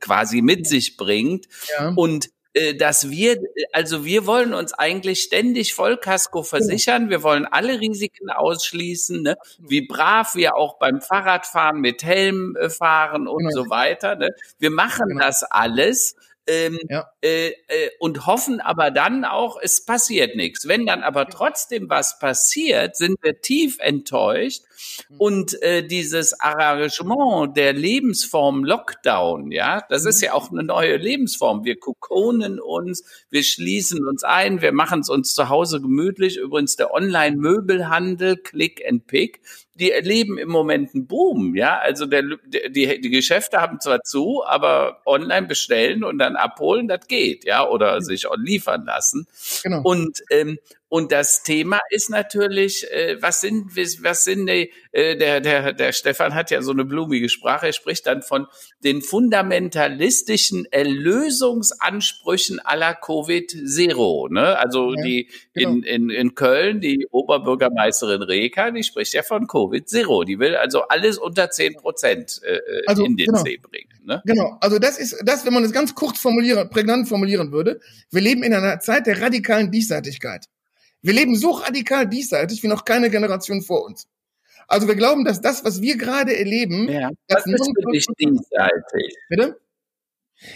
[0.00, 1.92] quasi mit sich bringt ja.
[1.96, 2.30] und äh,
[2.78, 7.10] dass wir, also wir wollen uns eigentlich ständig Vollkasko versichern.
[7.10, 9.36] Wir wollen alle Risiken ausschließen, ne?
[9.58, 13.64] wie brav wir auch beim Fahrradfahren mit Helm äh, fahren und genau.
[13.64, 14.14] so weiter.
[14.14, 14.30] Ne?
[14.58, 15.24] Wir machen genau.
[15.24, 16.14] das alles
[16.46, 17.10] ähm, ja.
[17.22, 20.68] äh, äh, und hoffen aber dann auch, es passiert nichts.
[20.68, 24.62] Wenn dann aber trotzdem was passiert, sind wir tief enttäuscht.
[25.18, 30.26] Und äh, dieses Arrangement der Lebensform Lockdown, ja, das ist mhm.
[30.26, 31.64] ja auch eine neue Lebensform.
[31.64, 36.36] Wir kokonen uns, wir schließen uns ein, wir machen es uns zu Hause gemütlich.
[36.36, 39.40] Übrigens der Online-Möbelhandel, Click and Pick,
[39.74, 41.78] die erleben im Moment einen Boom, ja.
[41.78, 47.06] Also der, die, die Geschäfte haben zwar zu, aber online bestellen und dann abholen, das
[47.08, 49.26] geht, ja, oder sich liefern lassen.
[49.62, 49.82] Genau.
[49.82, 55.72] Und ähm, und das Thema ist natürlich, äh, was sind, was sind äh, der, der,
[55.72, 58.46] der Stefan hat ja so eine blumige Sprache, er spricht dann von
[58.84, 64.28] den fundamentalistischen Erlösungsansprüchen aller Covid-Zero.
[64.30, 64.56] Ne?
[64.58, 65.70] Also ja, die genau.
[65.70, 70.24] in, in, in Köln, die Oberbürgermeisterin Reka, die spricht ja von Covid-Zero.
[70.24, 73.42] Die will also alles unter zehn Prozent äh, also, in den genau.
[73.42, 73.88] See bringen.
[74.04, 74.22] Ne?
[74.26, 77.80] Genau, also das ist das, wenn man es ganz kurz formulieren, prägnant formulieren würde.
[78.10, 80.46] Wir leben in einer Zeit der radikalen Diesseitigkeit.
[81.04, 84.08] Wir leben so radikal diesseitig wie noch keine Generation vor uns.
[84.66, 87.10] Also wir glauben, dass das, was wir gerade erleben, ja.
[87.28, 89.14] was ist für dich diesseitig?
[89.28, 89.60] Bitte?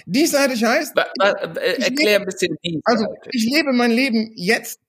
[0.07, 0.95] Diesseitig heißt.
[0.95, 2.83] Ba, ba, äh, erklär ein bisschen diesseitig.
[2.87, 4.81] Also ich lebe mein Leben jetzt.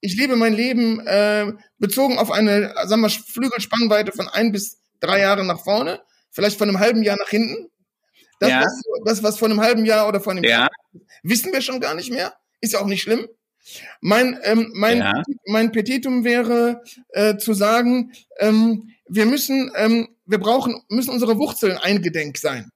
[0.00, 5.20] Ich lebe mein Leben äh, bezogen auf eine, sagen wir, Flügelspannweite von ein bis drei
[5.20, 7.70] Jahren nach vorne, vielleicht von einem halben Jahr nach hinten.
[8.40, 8.62] Das, ja.
[8.62, 10.50] was, das was von einem halben Jahr oder von einem ja.
[10.50, 10.68] Jahr
[11.22, 12.34] wissen wir schon gar nicht mehr.
[12.60, 13.28] Ist ja auch nicht schlimm.
[14.00, 15.22] Mein, ähm, mein, ja.
[15.46, 21.78] mein Petitum wäre äh, zu sagen, ähm, wir müssen, ähm, wir brauchen, müssen unsere Wurzeln
[21.78, 22.70] eingedenk sein.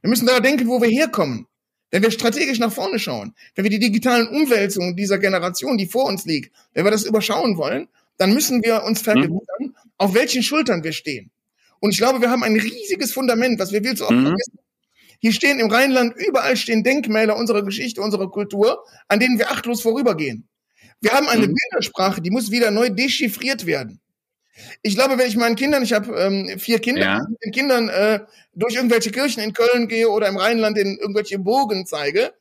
[0.00, 1.46] Wir müssen daran denken, wo wir herkommen.
[1.90, 6.04] Wenn wir strategisch nach vorne schauen, wenn wir die digitalen Umwälzungen dieser Generation, die vor
[6.04, 9.74] uns liegt, wenn wir das überschauen wollen, dann müssen wir uns vergewissern, mhm.
[9.96, 11.30] auf welchen Schultern wir stehen.
[11.80, 14.26] Und ich glaube, wir haben ein riesiges Fundament, was wir viel zu oft mhm.
[14.26, 14.58] vergessen.
[15.20, 19.82] Hier stehen im Rheinland, überall stehen Denkmäler unserer Geschichte, unserer Kultur, an denen wir achtlos
[19.82, 20.48] vorübergehen.
[21.00, 21.54] Wir haben eine mhm.
[21.54, 24.00] Bildersprache, die muss wieder neu dechiffriert werden.
[24.82, 27.18] Ich glaube, wenn ich meinen Kindern, ich habe ähm, vier Kinder, ja.
[27.28, 28.20] mit den Kindern äh,
[28.54, 32.32] durch irgendwelche Kirchen in Köln gehe oder im Rheinland in irgendwelche Burgen zeige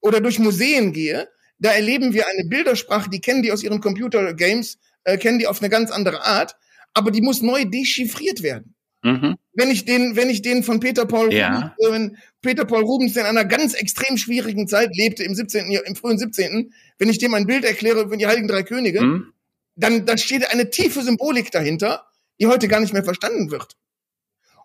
[0.00, 4.78] oder durch Museen gehe, da erleben wir eine Bildersprache, die kennen die aus ihren Computergames,
[5.04, 6.56] äh, kennen die auf eine ganz andere Art,
[6.94, 8.74] aber die muss neu dechiffriert werden.
[9.02, 9.36] Mhm.
[9.54, 11.74] Wenn ich den, wenn ich den von Peter Paul, ja.
[11.78, 15.70] Rubens, äh, Peter Paul Rubens, der in einer ganz extrem schwierigen Zeit lebte, im 17.,
[15.70, 19.32] im frühen 17., wenn ich dem ein Bild erkläre über die Heiligen Drei Könige, mhm.
[19.76, 22.06] dann, dann steht eine tiefe Symbolik dahinter,
[22.40, 23.76] die heute gar nicht mehr verstanden wird.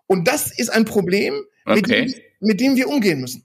[0.06, 1.74] Und das ist ein Problem, okay.
[1.74, 3.44] mit, dem, mit dem wir umgehen müssen.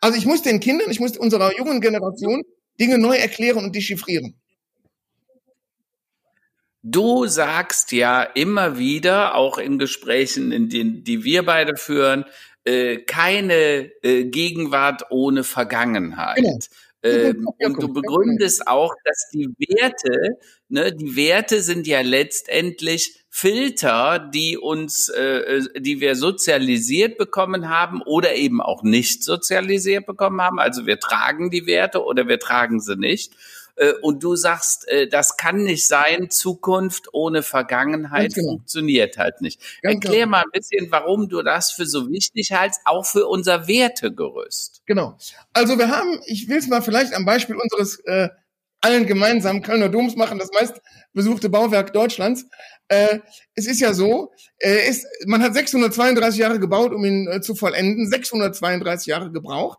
[0.00, 2.42] Also ich muss den Kindern, ich muss unserer jungen Generation
[2.80, 4.34] Dinge neu erklären und dechiffrieren.
[6.82, 12.24] Du sagst ja immer wieder, auch in Gesprächen, in denen, die wir beide führen,
[12.64, 16.36] äh, keine äh, Gegenwart ohne Vergangenheit.
[16.36, 16.58] Genau.
[17.02, 20.38] Ähm, und du begründest auch, dass die Werte,
[20.68, 27.68] ne, die Werte sind ja letztendlich Filter, die uns, äh, äh, die wir sozialisiert bekommen
[27.68, 30.58] haben oder eben auch nicht sozialisiert bekommen haben.
[30.58, 33.32] Also wir tragen die Werte oder wir tragen sie nicht.
[33.78, 38.50] Äh, und du sagst, äh, das kann nicht sein, Zukunft ohne Vergangenheit genau.
[38.50, 39.60] funktioniert halt nicht.
[39.82, 40.30] Ganz Erklär genau.
[40.30, 44.82] mal ein bisschen, warum du das für so wichtig hältst, auch für unser Wertegerüst.
[44.86, 45.16] Genau.
[45.52, 48.28] Also wir haben, ich will es mal vielleicht am Beispiel unseres äh,
[48.80, 50.80] allen gemeinsamen Kölner Doms machen, das meist
[51.12, 52.46] besuchte Bauwerk Deutschlands.
[52.88, 53.20] Äh,
[53.54, 57.54] es ist ja so, äh, ist, man hat 632 Jahre gebaut, um ihn äh, zu
[57.54, 59.78] vollenden, 632 Jahre gebraucht.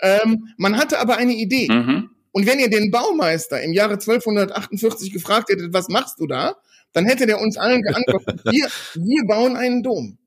[0.00, 1.68] Ähm, man hatte aber eine Idee.
[1.68, 2.10] Mhm.
[2.32, 6.56] Und wenn ihr den Baumeister im Jahre 1248 gefragt hättet, was machst du da?
[6.92, 10.18] Dann hätte der uns allen geantwortet, wir, wir bauen einen Dom.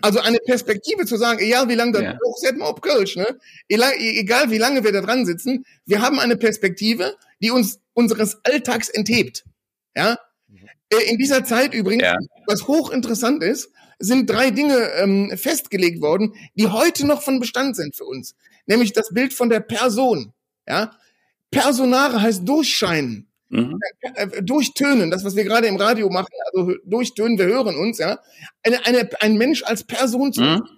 [0.00, 2.18] Also eine Perspektive zu sagen, egal wie lange das ja.
[2.24, 3.38] hoch, mal ob Kölsch, ne?
[3.68, 8.88] Egal wie lange wir da dran sitzen, wir haben eine Perspektive, die uns unseres Alltags
[8.88, 9.44] enthebt.
[9.96, 10.18] Ja?
[10.90, 12.16] Äh, in dieser Zeit übrigens, ja.
[12.46, 17.96] was hochinteressant ist, sind drei Dinge ähm, festgelegt worden, die heute noch von Bestand sind
[17.96, 18.36] für uns.
[18.66, 20.32] Nämlich das Bild von der Person.
[20.68, 20.92] Ja?
[21.50, 23.28] Personare heißt durchscheinen.
[23.50, 23.78] Mhm.
[24.14, 28.18] Äh, durchtönen, das, was wir gerade im Radio machen, also durchtönen, wir hören uns, ja.
[28.62, 30.42] Eine, eine, ein Mensch als Person zu.
[30.42, 30.68] Mhm.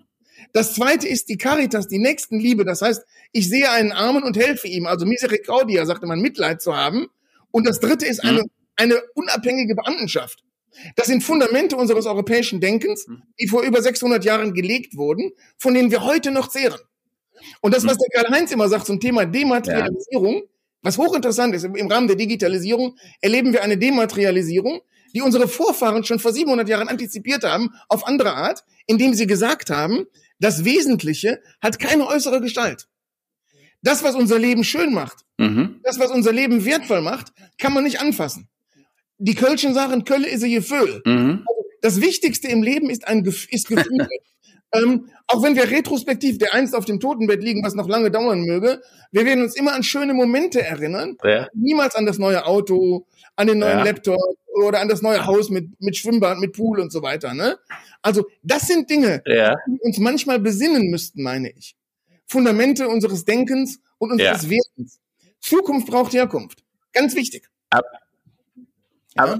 [0.52, 2.64] Das zweite ist die Caritas, die Nächstenliebe.
[2.64, 4.86] Das heißt, ich sehe einen Armen und helfe ihm.
[4.86, 7.06] Also Misericordia, sagte man, Mitleid zu haben.
[7.50, 8.50] Und das dritte ist eine, mhm.
[8.76, 10.44] eine unabhängige Beamtenschaft.
[10.94, 13.22] Das sind Fundamente unseres europäischen Denkens, mhm.
[13.40, 16.80] die vor über 600 Jahren gelegt wurden, von denen wir heute noch zehren.
[17.60, 18.02] Und das, was mhm.
[18.02, 20.49] der Karl-Heinz immer sagt zum Thema Dematerialisierung, ja
[20.82, 24.80] was hochinteressant ist, im Rahmen der Digitalisierung erleben wir eine Dematerialisierung,
[25.14, 29.70] die unsere Vorfahren schon vor 700 Jahren antizipiert haben, auf andere Art, indem sie gesagt
[29.70, 30.06] haben,
[30.38, 32.88] das Wesentliche hat keine äußere Gestalt.
[33.82, 35.80] Das, was unser Leben schön macht, mhm.
[35.82, 38.48] das, was unser Leben wertvoll macht, kann man nicht anfassen.
[39.18, 41.02] Die Kölschen sagen, Kölle ist ihr Gefühl.
[41.04, 41.44] Mhm.
[41.46, 44.08] Also das Wichtigste im Leben ist ein ist Gefühl.
[44.72, 48.42] Ähm, auch wenn wir retrospektiv der einst auf dem Totenbett liegen, was noch lange dauern
[48.42, 51.16] möge, wir werden uns immer an schöne Momente erinnern.
[51.24, 51.48] Ja.
[51.54, 53.06] Niemals an das neue Auto,
[53.36, 53.84] an den neuen ja.
[53.84, 57.34] Laptop oder an das neue Haus mit, mit Schwimmbad, mit Pool und so weiter.
[57.34, 57.58] Ne?
[58.02, 59.56] Also das sind Dinge, ja.
[59.66, 61.76] die uns manchmal besinnen müssten, meine ich.
[62.26, 64.50] Fundamente unseres Denkens und unseres ja.
[64.50, 65.00] Werdens.
[65.40, 66.62] Zukunft braucht Herkunft.
[66.92, 67.48] Ganz wichtig.
[67.70, 67.84] Ab,
[69.16, 69.38] ab,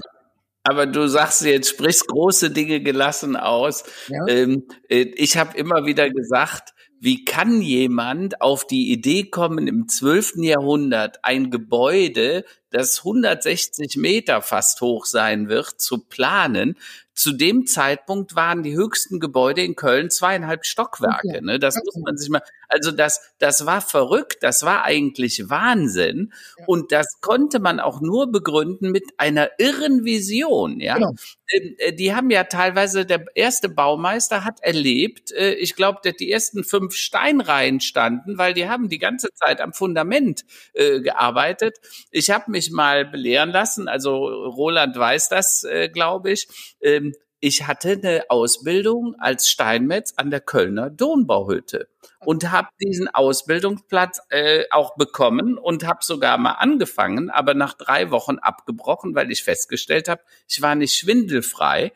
[0.63, 3.83] aber du sagst jetzt, sprichst große Dinge gelassen aus.
[4.07, 4.27] Ja.
[4.27, 9.87] Ähm, äh, ich habe immer wieder gesagt, wie kann jemand auf die Idee kommen, im
[9.87, 10.33] 12.
[10.37, 16.75] Jahrhundert ein Gebäude, das 160 Meter fast hoch sein wird, zu planen,
[17.13, 21.27] zu dem Zeitpunkt waren die höchsten Gebäude in Köln zweieinhalb Stockwerke.
[21.27, 21.41] Okay.
[21.41, 21.59] Ne?
[21.59, 21.85] Das okay.
[21.85, 26.31] muss man sich mal, also das, das war verrückt, das war eigentlich Wahnsinn.
[26.57, 26.65] Ja.
[26.67, 30.79] Und das konnte man auch nur begründen mit einer irren Vision.
[30.79, 31.13] Ja, genau.
[31.47, 36.63] Äh, die haben ja teilweise, der erste Baumeister hat erlebt, äh, ich glaube, die ersten
[36.63, 41.77] fünf Steinreihen standen, weil die haben die ganze Zeit am Fundament äh, gearbeitet.
[42.09, 46.47] Ich habe mich mal belehren lassen, also Roland weiß das, äh, glaube ich.
[46.81, 51.87] Ähm, ich hatte eine Ausbildung als Steinmetz an der Kölner Dombauhütte
[52.19, 58.11] und habe diesen Ausbildungsplatz äh, auch bekommen und habe sogar mal angefangen, aber nach drei
[58.11, 61.93] Wochen abgebrochen, weil ich festgestellt habe, ich war nicht schwindelfrei.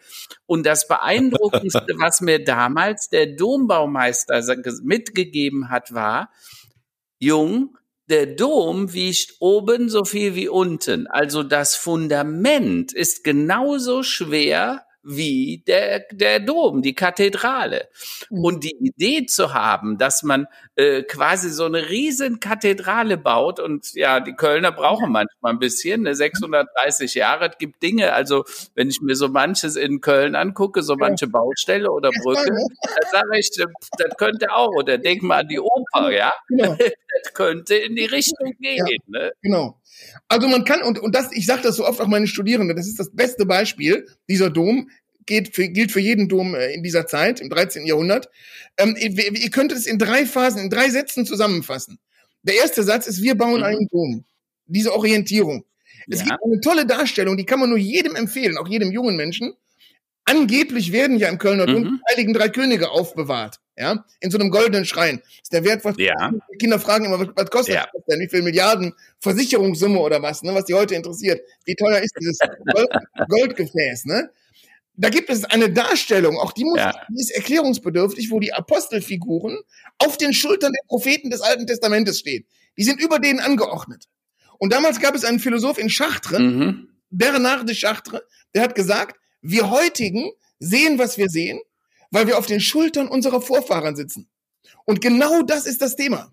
[0.47, 4.41] Und das Beeindruckendste, was mir damals der Dombaumeister
[4.81, 6.31] mitgegeben hat, war,
[7.19, 7.77] Jung,
[8.09, 11.07] der Dom wiegt oben so viel wie unten.
[11.07, 17.87] Also das Fundament ist genauso schwer wie der, der Dom, die Kathedrale.
[18.29, 18.43] Mhm.
[18.43, 23.93] Und die Idee zu haben, dass man äh, quasi so eine riesen Kathedrale baut und
[23.93, 28.89] ja, die Kölner brauchen manchmal ein bisschen, ne, 630 Jahre, es gibt Dinge, also wenn
[28.89, 33.51] ich mir so manches in Köln angucke, so manche Baustelle oder Brücke, dann sage ich,
[33.51, 36.75] das könnte auch, oder denk mal an die Oper, ja, genau.
[37.23, 38.85] das könnte in die Richtung gehen.
[38.87, 39.31] Ja, ne?
[39.41, 39.79] Genau.
[40.27, 42.87] Also man kann, und, und das, ich sage das so oft auch meine Studierenden, das
[42.87, 44.89] ist das beste Beispiel, dieser Dom,
[45.25, 47.85] geht für, gilt für jeden Dom äh, in dieser Zeit, im 13.
[47.85, 48.29] Jahrhundert.
[48.77, 51.99] Ähm, ihr, ihr könnt es in drei Phasen, in drei Sätzen zusammenfassen.
[52.43, 53.63] Der erste Satz ist, wir bauen mhm.
[53.63, 54.25] einen Dom.
[54.67, 55.65] Diese Orientierung.
[56.07, 56.25] Es ja.
[56.25, 59.53] gibt eine tolle Darstellung, die kann man nur jedem empfehlen, auch jedem jungen Menschen.
[60.25, 61.83] Angeblich werden ja im Kölner Dom mhm.
[61.83, 63.59] die Heiligen Drei Könige aufbewahrt.
[63.77, 65.21] Ja, in so einem goldenen Schrein.
[65.41, 66.31] Ist der Wert, was ja.
[66.31, 67.85] die Kinder fragen immer, was, was kostet ja.
[67.91, 68.21] das denn?
[68.21, 70.53] Wie viel Milliarden Versicherungssumme oder was, ne?
[70.55, 71.41] Was die heute interessiert.
[71.65, 72.39] Wie teuer ist dieses
[72.73, 72.87] Gold,
[73.27, 74.29] Goldgefäß, ne?
[74.97, 76.93] Da gibt es eine Darstellung, auch die, muss, ja.
[77.09, 79.59] die ist erklärungsbedürftig, wo die Apostelfiguren
[79.97, 82.45] auf den Schultern der Propheten des Alten Testamentes stehen.
[82.77, 84.05] Die sind über denen angeordnet.
[84.57, 86.87] Und damals gab es einen Philosoph in Chartres, mhm.
[87.09, 88.21] Bernard de Chartres,
[88.53, 91.59] der hat gesagt, wir heutigen sehen, was wir sehen,
[92.11, 94.27] weil wir auf den Schultern unserer Vorfahren sitzen.
[94.85, 96.31] Und genau das ist das Thema.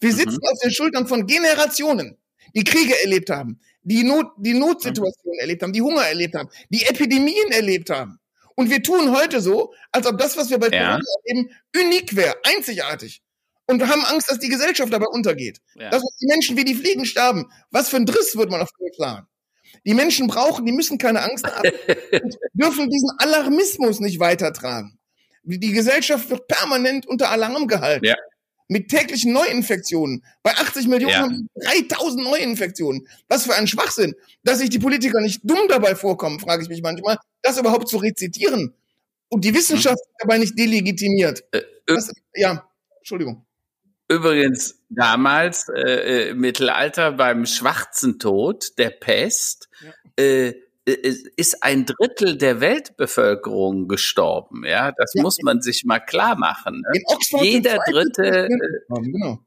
[0.00, 0.16] Wir mhm.
[0.16, 0.48] sitzen mhm.
[0.50, 2.16] auf den Schultern von Generationen,
[2.54, 5.40] die Kriege erlebt haben, die, Not, die Notsituationen mhm.
[5.40, 8.18] erlebt haben, die Hunger erlebt haben, die Epidemien erlebt haben.
[8.54, 10.98] Und wir tun heute so, als ob das, was wir bei ja.
[10.98, 13.22] Corona erleben, unik wäre, einzigartig.
[13.66, 15.60] Und wir haben Angst, dass die Gesellschaft dabei untergeht.
[15.74, 15.90] Ja.
[15.90, 17.50] Dass die Menschen wie die Fliegen sterben.
[17.70, 19.26] Was für ein Driss wird man auf den sagen.
[19.84, 21.70] Die Menschen brauchen, die müssen keine Angst haben
[22.22, 24.98] und dürfen diesen Alarmismus nicht weitertragen.
[25.42, 28.04] Die Gesellschaft wird permanent unter Alarm gehalten.
[28.04, 28.16] Ja.
[28.68, 30.24] Mit täglichen Neuinfektionen.
[30.42, 31.20] Bei 80 Millionen ja.
[31.20, 31.48] haben
[31.88, 33.06] 3000 Neuinfektionen.
[33.28, 34.14] Was für ein Schwachsinn.
[34.42, 37.98] Dass sich die Politiker nicht dumm dabei vorkommen, frage ich mich manchmal, das überhaupt zu
[37.98, 38.74] rezitieren.
[39.28, 40.14] Und die Wissenschaft hm.
[40.18, 41.44] dabei nicht delegitimiert.
[41.52, 43.45] Äh, äh, das, ja, Entschuldigung.
[44.08, 49.92] Übrigens damals äh, äh, Mittelalter beim Schwarzen Tod, der Pest, ja.
[50.16, 54.64] äh, äh ist ein Drittel der Weltbevölkerung gestorben.
[54.64, 56.82] Ja, das ja, muss man sich mal klar machen.
[56.82, 57.00] Ne?
[57.42, 58.46] Jeder Dritte.
[58.46, 58.48] Äh,
[58.88, 59.40] genau.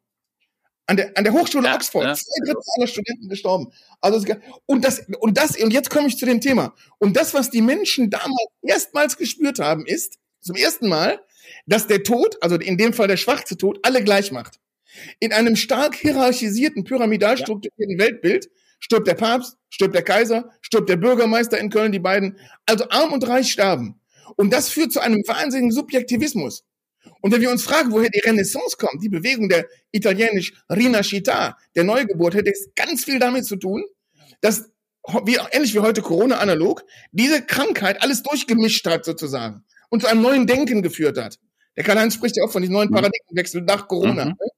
[0.87, 2.15] An der, an der Hochschule ja, Oxford, ja.
[2.15, 3.71] zwei Drittel aller Studenten gestorben.
[4.01, 4.25] Also
[4.65, 6.73] und das und das und jetzt komme ich zu dem Thema.
[6.97, 11.19] Und das, was die Menschen damals erstmals gespürt haben, ist zum ersten Mal,
[11.69, 14.59] dass der Tod, also in dem Fall der schwarze Tod, alle gleich macht.
[15.19, 18.05] In einem stark hierarchisierten, pyramidal strukturierten ja.
[18.05, 22.37] Weltbild stirbt der Papst, stirbt der Kaiser, stirbt der Bürgermeister in Köln, die beiden.
[22.65, 24.01] Also arm und reich sterben.
[24.35, 26.63] Und das führt zu einem wahnsinnigen Subjektivismus.
[27.21, 31.83] Und wenn wir uns fragen, woher die Renaissance kommt, die Bewegung der italienisch Rinascita, der
[31.83, 33.83] Neugeburt, hätte es ganz viel damit zu tun,
[34.41, 34.71] dass,
[35.25, 40.21] wie, ähnlich wie heute Corona analog, diese Krankheit alles durchgemischt hat sozusagen und zu einem
[40.21, 41.39] neuen Denken geführt hat.
[41.77, 42.95] Der Karl-Heinz spricht ja auch von diesem neuen mhm.
[42.95, 44.25] Paradigmenwechsel nach Corona.
[44.25, 44.31] Mhm.
[44.31, 44.49] Ne?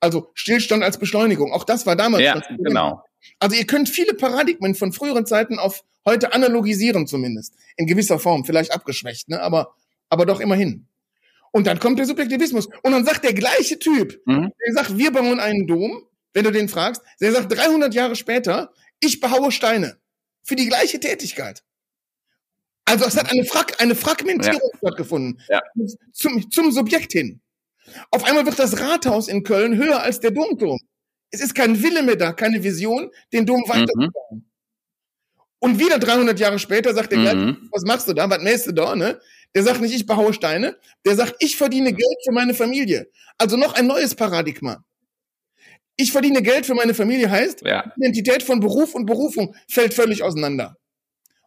[0.00, 1.52] Also Stillstand als Beschleunigung.
[1.52, 2.24] Auch das war damals.
[2.24, 3.02] Ja, genau.
[3.38, 7.54] Also ihr könnt viele Paradigmen von früheren Zeiten auf heute analogisieren zumindest.
[7.76, 9.40] In gewisser Form, vielleicht abgeschwächt, ne?
[9.42, 9.74] aber,
[10.08, 10.86] aber doch immerhin.
[11.52, 12.66] Und dann kommt der Subjektivismus.
[12.82, 14.50] Und dann sagt der gleiche Typ, mhm.
[14.66, 18.72] der sagt, wir bauen einen Dom, wenn du den fragst, der sagt 300 Jahre später,
[19.00, 19.98] ich behaue Steine.
[20.42, 21.62] Für die gleiche Tätigkeit.
[22.90, 24.78] Also es hat eine, Frag eine Fragmentierung ja.
[24.78, 25.40] stattgefunden.
[25.48, 25.60] Ja.
[26.12, 27.40] Zum, zum Subjekt hin.
[28.10, 30.78] Auf einmal wird das Rathaus in Köln höher als der Domturm.
[31.30, 34.10] Es ist kein Wille mehr da, keine Vision, den Dom weiterzubauen.
[34.30, 34.44] Mhm.
[35.60, 37.22] Und wieder 300 Jahre später sagt der mhm.
[37.22, 39.20] gleich, was machst du da, was mähst du da, ne?
[39.54, 43.08] Der sagt nicht, ich behaue Steine, der sagt, ich verdiene Geld für meine Familie.
[43.38, 44.84] Also noch ein neues Paradigma.
[45.96, 47.92] Ich verdiene Geld für meine Familie heißt, ja.
[47.96, 50.76] Identität von Beruf und Berufung fällt völlig auseinander.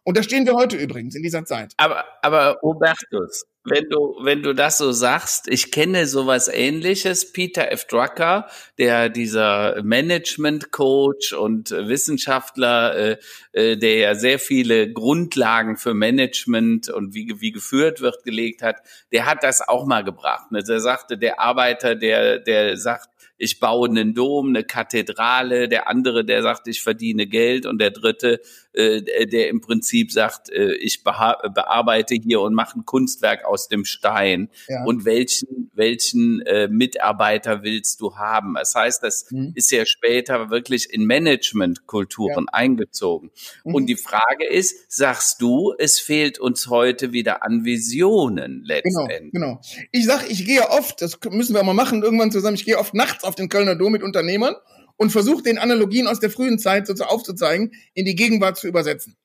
[0.04, 1.72] Und da stehen wir heute übrigens in dieser Zeit.
[1.78, 7.32] Aber, aber Hubertus, wenn du, wenn du das so sagst, ich kenne sowas ähnliches.
[7.32, 7.86] Peter F.
[7.86, 13.16] Drucker, der dieser Management Coach und Wissenschaftler, äh,
[13.52, 18.82] äh, der ja sehr viele Grundlagen für Management und wie, wie geführt wird gelegt hat,
[19.12, 20.52] der hat das auch mal gebracht.
[20.52, 20.62] Ne?
[20.62, 26.24] Der sagte, der Arbeiter, der, der sagt, ich baue einen Dom, eine Kathedrale, der andere,
[26.24, 28.40] der sagt, ich verdiene Geld und der dritte,
[28.74, 33.84] äh, der im Prinzip sagt, äh, ich bearbeite hier und mache ein Kunstwerk aus dem
[33.84, 34.48] Stein.
[34.68, 34.84] Ja.
[34.84, 38.54] Und welchen, welchen äh, Mitarbeiter willst du haben?
[38.54, 39.52] Das heißt, das mhm.
[39.54, 42.52] ist ja später wirklich in Managementkulturen ja.
[42.52, 43.30] eingezogen.
[43.64, 43.74] Mhm.
[43.74, 49.32] Und die Frage ist, sagst du, es fehlt uns heute wieder an Visionen genau, letztendlich?
[49.32, 49.88] Genau, genau.
[49.92, 52.94] Ich sag, ich gehe oft, das müssen wir mal machen irgendwann zusammen, ich gehe oft
[52.94, 54.56] nachts auf den Kölner Dom mit Unternehmern
[54.96, 59.16] und versucht den Analogien aus der frühen Zeit sozusagen aufzuzeigen, in die Gegenwart zu übersetzen.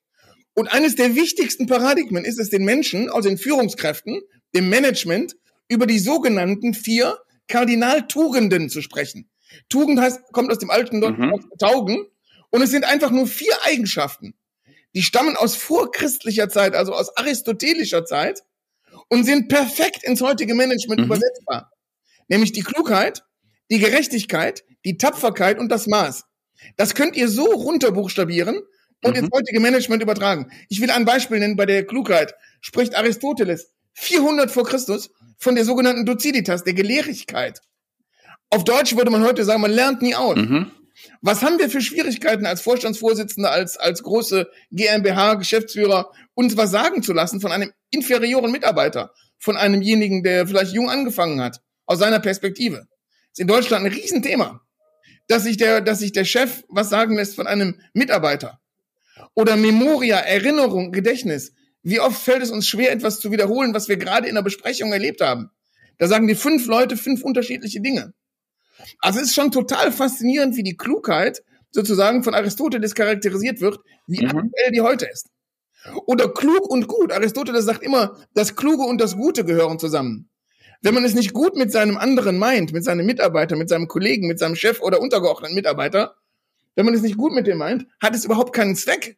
[0.54, 4.22] Und eines der wichtigsten Paradigmen ist es den Menschen, also den Führungskräften,
[4.56, 5.36] dem Management,
[5.68, 9.30] über die sogenannten vier Kardinaltugenden zu sprechen.
[9.70, 11.50] Tugend heißt, kommt aus dem alten Deutschen mhm.
[11.60, 12.06] Taugen.
[12.52, 14.34] Und es sind einfach nur vier Eigenschaften.
[14.96, 18.44] Die stammen aus vorchristlicher Zeit, also aus aristotelischer Zeit
[19.08, 21.06] und sind perfekt ins heutige Management mhm.
[21.06, 21.72] übersetzbar.
[22.28, 23.24] Nämlich die Klugheit,
[23.72, 26.26] die Gerechtigkeit, die Tapferkeit und das Maß.
[26.78, 28.62] Das könnt ihr so runterbuchstabieren
[29.04, 29.24] und mhm.
[29.24, 30.52] ins heutige Management übertragen.
[30.70, 32.36] Ich will ein Beispiel nennen bei der Klugheit.
[32.62, 37.62] Spricht Aristoteles 400 vor Christus von der sogenannten Duciditas, der Gelehrigkeit.
[38.50, 40.38] Auf Deutsch würde man heute sagen, man lernt nie aus.
[40.38, 40.72] Mhm.
[41.22, 47.04] Was haben wir für Schwierigkeiten als Vorstandsvorsitzende, als, als große GmbH, Geschäftsführer, uns was sagen
[47.04, 52.20] zu lassen von einem inferioren Mitarbeiter, von einemjenigen, der vielleicht jung angefangen hat, aus seiner
[52.20, 52.78] Perspektive?
[52.78, 52.88] Das
[53.34, 54.62] ist in Deutschland ein Riesenthema,
[55.30, 58.60] dass sich der, dass sich der Chef was sagen lässt von einem Mitarbeiter.
[59.36, 61.54] Oder Memoria, Erinnerung, Gedächtnis.
[61.84, 64.92] Wie oft fällt es uns schwer, etwas zu wiederholen, was wir gerade in der Besprechung
[64.92, 65.52] erlebt haben?
[65.98, 68.14] Da sagen die fünf Leute fünf unterschiedliche Dinge.
[69.00, 74.26] Also es ist schon total faszinierend, wie die Klugheit sozusagen von Aristoteles charakterisiert wird, wie
[74.26, 74.30] mhm.
[74.30, 75.28] aktuell die heute ist.
[76.08, 77.12] Oder klug und gut.
[77.12, 80.29] Aristoteles sagt immer, das Kluge und das Gute gehören zusammen.
[80.82, 84.28] Wenn man es nicht gut mit seinem anderen meint, mit seinem Mitarbeiter, mit seinem Kollegen,
[84.28, 86.16] mit seinem Chef oder untergeordneten Mitarbeiter,
[86.76, 89.18] wenn man es nicht gut mit dem meint, hat es überhaupt keinen Zweck.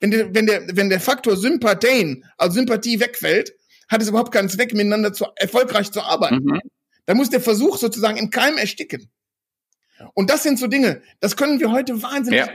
[0.00, 3.54] Wenn der, wenn der, wenn der Faktor Sympathien, also Sympathie wegfällt,
[3.88, 6.42] hat es überhaupt keinen Zweck, miteinander zu, erfolgreich zu arbeiten.
[6.44, 6.60] Mhm.
[7.04, 9.10] Da muss der Versuch sozusagen im Keim ersticken.
[10.14, 12.40] Und das sind so Dinge, das können wir heute wahnsinnig.
[12.40, 12.48] Ja.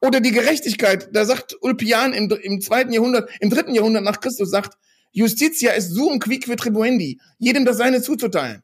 [0.00, 4.50] Oder die Gerechtigkeit, da sagt Ulpian im, im zweiten Jahrhundert, im dritten Jahrhundert nach Christus
[4.50, 4.78] sagt,
[5.12, 8.62] Justitia ist sum quique tribuendi, jedem das seine zuzuteilen.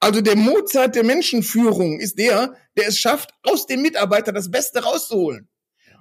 [0.00, 4.82] Also der Mozart der Menschenführung ist der, der es schafft, aus dem Mitarbeiter das Beste
[4.82, 5.48] rauszuholen.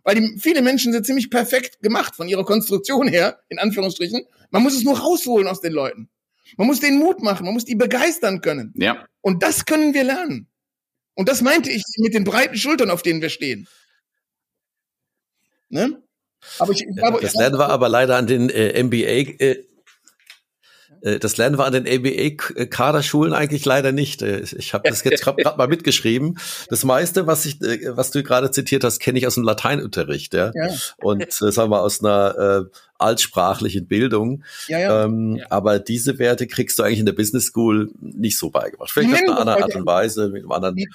[0.03, 4.25] Weil die, viele Menschen sind ziemlich perfekt gemacht von ihrer Konstruktion her, in Anführungsstrichen.
[4.49, 6.09] Man muss es nur rausholen aus den Leuten.
[6.57, 8.73] Man muss den Mut machen, man muss die begeistern können.
[8.75, 9.05] Ja.
[9.21, 10.47] Und das können wir lernen.
[11.13, 13.67] Und das meinte ich mit den breiten Schultern, auf denen wir stehen.
[15.69, 16.01] Ne?
[16.57, 19.21] Aber ich, ich glaube, das lernen wir aber leider an den äh, MBA äh,
[19.51, 19.65] äh,
[21.01, 24.21] das lernen wir an den ABA-Kaderschulen eigentlich leider nicht.
[24.21, 26.37] Äh, ich habe das jetzt gerade mal mitgeschrieben.
[26.69, 30.33] Das meiste, was ich, äh, was du gerade zitiert hast, kenne ich aus dem Lateinunterricht,
[30.33, 30.51] ja.
[30.53, 30.69] ja.
[30.97, 34.43] Und äh, sagen wir aus einer äh, altsprachlichen Bildung.
[34.67, 35.05] Ja, ja.
[35.05, 35.45] Ähm, ja.
[35.49, 38.91] Aber diese Werte kriegst du eigentlich in der Business School nicht so beigebracht.
[38.91, 40.75] Vielleicht auf eine andere Art und Weise, mit einem anderen.
[40.75, 40.87] Die,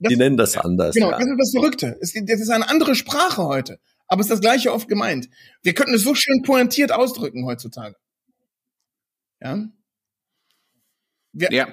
[0.00, 0.94] das, die nennen das anders.
[0.94, 1.18] Genau, ja.
[1.18, 1.96] das ist das Verrückte.
[2.00, 3.78] Es, das ist eine andere Sprache heute.
[4.08, 5.28] Aber es ist das Gleiche oft gemeint.
[5.62, 7.96] Wir könnten es so schön pointiert ausdrücken heutzutage.
[9.42, 9.68] Ja.
[11.32, 11.68] Wir ja.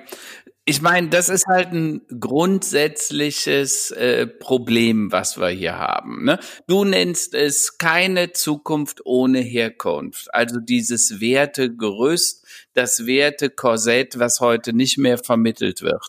[0.66, 6.26] Ich meine, das ist halt ein grundsätzliches äh, Problem, was wir hier haben.
[6.26, 6.40] Ne?
[6.68, 10.32] Du nennst es keine Zukunft ohne Herkunft.
[10.32, 16.06] Also dieses Wertegerüst, das Wertekorsett, was heute nicht mehr vermittelt wird.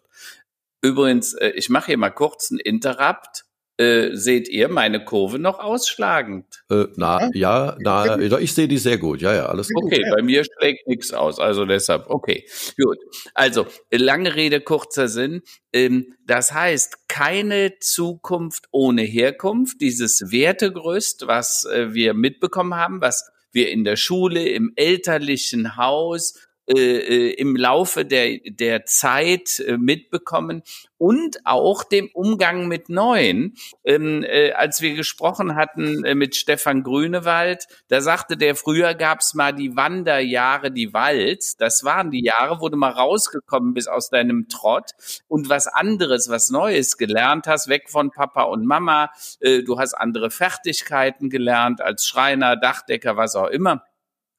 [0.82, 3.46] Übrigens, äh, ich mache hier mal kurz einen Interrupt.
[3.80, 6.44] Äh, seht ihr meine Kurve noch ausschlagend?
[6.70, 9.22] Äh, na, ja, na, ich sehe die sehr gut.
[9.22, 9.84] Ja, ja, alles gut.
[9.84, 12.44] Okay, bei mir schlägt nichts aus, also deshalb, okay,
[12.76, 12.98] gut.
[13.32, 15.40] Also, lange Rede, kurzer Sinn.
[15.72, 19.80] Ähm, das heißt, keine Zukunft ohne Herkunft.
[19.80, 26.34] Dieses Wertegerüst, was äh, wir mitbekommen haben, was wir in der Schule, im elterlichen Haus,
[26.70, 30.62] äh, äh, im Laufe der, der Zeit äh, mitbekommen
[30.98, 33.56] und auch dem Umgang mit Neuen.
[33.82, 39.34] Ähm, äh, als wir gesprochen hatten äh, mit Stefan Grünewald, da sagte der, früher gab's
[39.34, 41.56] mal die Wanderjahre, die Walz.
[41.56, 44.92] Das waren die Jahre, wo du mal rausgekommen bist aus deinem Trott
[45.26, 49.10] und was anderes, was Neues gelernt hast, weg von Papa und Mama.
[49.40, 53.82] Äh, du hast andere Fertigkeiten gelernt als Schreiner, Dachdecker, was auch immer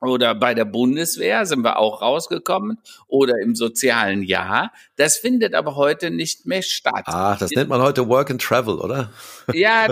[0.02, 4.72] oder bei der Bundeswehr sind wir auch rausgekommen oder im sozialen Jahr.
[4.96, 7.04] Das findet aber heute nicht mehr statt.
[7.06, 9.12] Ach, das nennt man heute Work and Travel, oder?
[9.54, 9.88] Ja,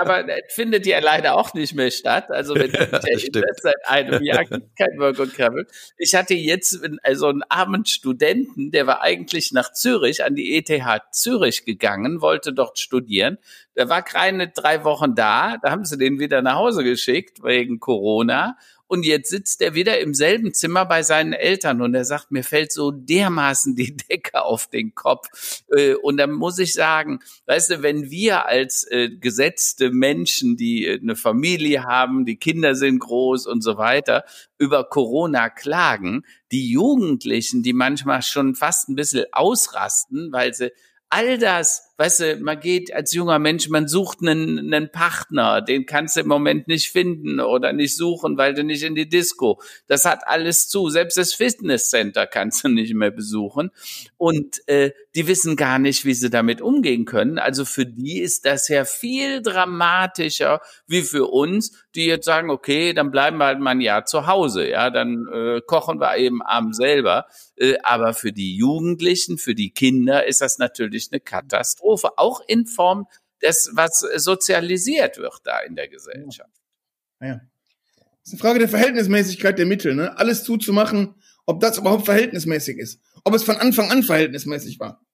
[0.00, 2.30] aber das findet ja leider auch nicht mehr statt.
[2.30, 2.70] Also wenn
[3.14, 3.30] ich
[3.60, 4.44] seit einem Jahr
[4.78, 5.66] kein Work and Travel.
[5.98, 10.70] Ich hatte jetzt also einen armen Studenten, der war eigentlich nach Zürich an die ETH
[11.12, 13.36] Zürich gegangen, wollte dort studieren.
[13.76, 15.58] Der war keine drei Wochen da.
[15.62, 18.56] Da haben sie den wieder nach Hause geschickt wegen Corona.
[18.90, 22.42] Und jetzt sitzt er wieder im selben Zimmer bei seinen Eltern und er sagt, mir
[22.42, 25.28] fällt so dermaßen die Decke auf den Kopf.
[25.68, 30.86] Äh, und dann muss ich sagen, weißt du, wenn wir als äh, gesetzte Menschen, die
[30.86, 34.24] äh, eine Familie haben, die Kinder sind groß und so weiter,
[34.58, 40.72] über Corona klagen, die Jugendlichen, die manchmal schon fast ein bisschen ausrasten, weil sie
[41.10, 45.84] all das, weißt du, man geht als junger Mensch, man sucht einen, einen Partner, den
[45.84, 49.60] kannst du im Moment nicht finden oder nicht suchen, weil du nicht in die Disco.
[49.86, 50.88] Das hat alles zu.
[50.88, 53.70] Selbst das Fitnesscenter kannst du nicht mehr besuchen.
[54.16, 57.38] Und äh, die wissen gar nicht, wie sie damit umgehen können.
[57.38, 62.94] Also für die ist das ja viel dramatischer wie für uns, die jetzt sagen, okay,
[62.94, 64.68] dann bleiben wir halt mal ein Jahr zu Hause.
[64.68, 67.26] Ja, dann äh, kochen wir eben abends selber.
[67.56, 72.66] Äh, aber für die Jugendlichen, für die Kinder ist das natürlich eine Katastrophe, auch in
[72.66, 73.06] Form
[73.42, 76.50] des, was sozialisiert wird da in der Gesellschaft.
[77.20, 77.40] Ja.
[78.22, 80.16] Das ist eine Frage der Verhältnismäßigkeit der Mittel, ne?
[80.18, 81.14] Alles zuzumachen,
[81.46, 83.00] ob das überhaupt verhältnismäßig ist.
[83.24, 85.04] Ob es von Anfang an verhältnismäßig war.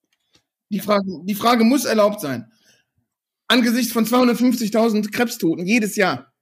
[0.69, 2.53] Die Frage, die Frage muss erlaubt sein.
[3.49, 6.33] Angesichts von 250.000 Krebstoten jedes Jahr.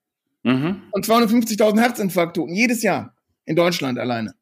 [0.42, 0.82] Mhm.
[0.90, 3.14] Und 250.000 Herzinfarkttoten jedes Jahr
[3.44, 4.34] in Deutschland alleine.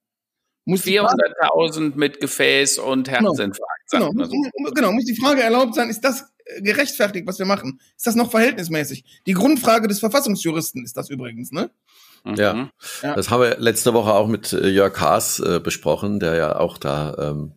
[0.67, 3.31] 400.000 mit Gefäß und genau.
[3.31, 3.61] Herzinfarkt.
[3.61, 4.13] Genau, genau.
[4.13, 4.73] So.
[4.75, 6.25] genau, muss die Frage erlaubt sein, ist das
[6.61, 7.81] gerechtfertigt, was wir machen?
[7.97, 9.05] Ist das noch verhältnismäßig?
[9.27, 11.71] Die Grundfrage des Verfassungsjuristen ist das übrigens, ne?
[12.25, 12.55] Ja.
[12.55, 12.71] Mhm.
[13.03, 16.57] ja, das haben wir letzte Woche auch mit äh, Jörg Haas äh, besprochen, der ja
[16.57, 17.55] auch da ähm,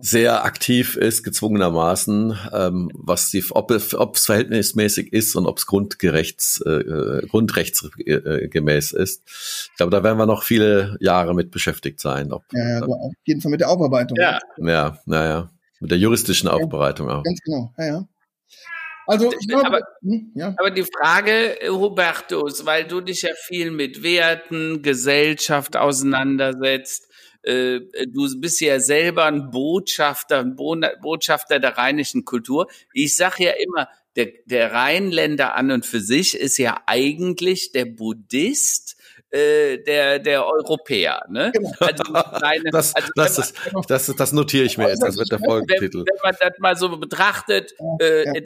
[0.00, 6.62] sehr aktiv ist, gezwungenermaßen, ähm, was die, ob es verhältnismäßig ist und ob es grundgerechts,
[6.64, 9.22] äh, äh grundrechtsgemäß ist.
[9.26, 12.32] Ich glaube, da werden wir noch viele Jahre mit beschäftigt sein.
[12.32, 14.16] Ob, ja, ja, auf jeden Fall mit der Aufarbeitung.
[14.18, 15.50] Ja, ja, naja.
[15.80, 17.24] Mit der juristischen Aufbereitung auch.
[17.24, 18.08] Ganz genau, ja, ja.
[19.12, 20.54] Also glaube, aber, hm, ja.
[20.56, 27.08] aber die Frage, Hubertus, weil du dich ja viel mit Werten, Gesellschaft auseinandersetzt,
[27.42, 32.68] äh, du bist ja selber ein Botschafter, ein Botschafter der rheinischen Kultur.
[32.92, 37.86] Ich sage ja immer, der, der Rheinländer an und für sich ist ja eigentlich der
[37.86, 38.96] Buddhist,
[39.32, 41.24] äh, der, der Europäer.
[41.28, 41.50] Ne?
[41.54, 41.70] Genau.
[41.80, 42.02] Also
[42.38, 43.54] seine, das, also das, ist,
[43.88, 45.98] das, ist, das notiere ich mir jetzt, das wird der Folgentitel.
[45.98, 48.42] Wenn, wenn man das mal so betrachtet, äh, ja.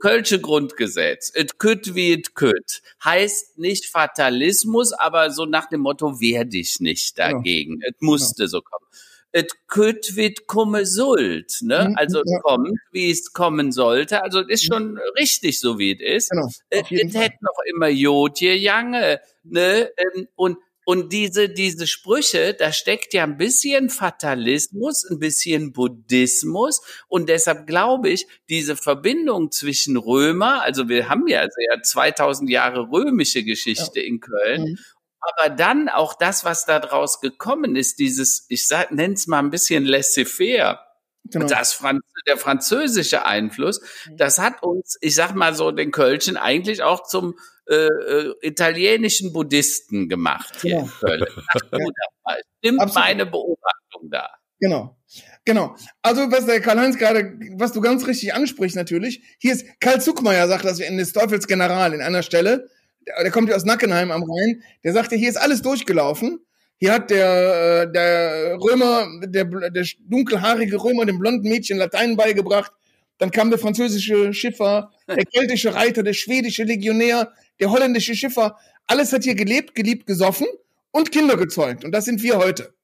[0.00, 6.20] Kölsche Grundgesetz, et kütt wie et kütt, heißt nicht Fatalismus, aber so nach dem Motto,
[6.20, 7.80] wehr dich nicht dagegen.
[7.82, 7.88] Ja.
[7.90, 8.48] Es musste ja.
[8.48, 8.86] so kommen
[9.32, 11.88] et kütt wit komme sollt, ne?
[11.88, 12.40] Mhm, also ja.
[12.40, 14.22] kommt, wie es kommen sollte.
[14.22, 14.74] Also ist mhm.
[14.74, 16.30] schon richtig, so wie es ist.
[16.30, 19.90] Genau, es hätte noch immer Jodje Jange, ne?
[19.96, 26.82] Ähm, und und diese, diese Sprüche, da steckt ja ein bisschen Fatalismus, ein bisschen Buddhismus.
[27.06, 32.88] Und deshalb glaube ich, diese Verbindung zwischen Römer, also wir haben ja sehr 2000 Jahre
[32.90, 34.06] römische Geschichte ja.
[34.06, 34.62] in Köln.
[34.62, 34.78] Mhm
[35.22, 39.50] aber dann auch das, was da draus gekommen ist, dieses, ich nenne es mal ein
[39.50, 40.80] bisschen laissez-faire,
[41.30, 41.46] Genau.
[41.46, 44.16] Das Franz der französische Einfluss, mhm.
[44.16, 47.36] das hat uns, ich sag mal so, den Kölschen eigentlich auch zum
[47.68, 50.84] äh, äh, italienischen Buddhisten gemacht hier genau.
[50.84, 51.24] in Köln.
[52.58, 52.94] Stimmt Absolut.
[52.94, 54.28] meine Beobachtung da?
[54.60, 54.96] Genau.
[55.44, 55.74] Genau.
[56.02, 60.46] Also, was der Karl-Heinz gerade, was du ganz richtig ansprichst natürlich, hier ist Karl Zuckmeier
[60.46, 62.68] sagt das in des Teufels General in einer Stelle,
[63.06, 66.40] der kommt ja aus Nackenheim am Rhein, der sagte, hier ist alles durchgelaufen.
[66.78, 72.72] Hier hat der, äh, der Römer, der, der dunkelhaarige Römer dem blonden Mädchen Latein beigebracht.
[73.18, 78.56] Dann kam der französische Schiffer, der keltische Reiter, der schwedische Legionär, der holländische Schiffer.
[78.86, 80.48] Alles hat hier gelebt, geliebt, gesoffen
[80.90, 81.84] und Kinder gezeugt.
[81.84, 82.74] Und das sind wir heute.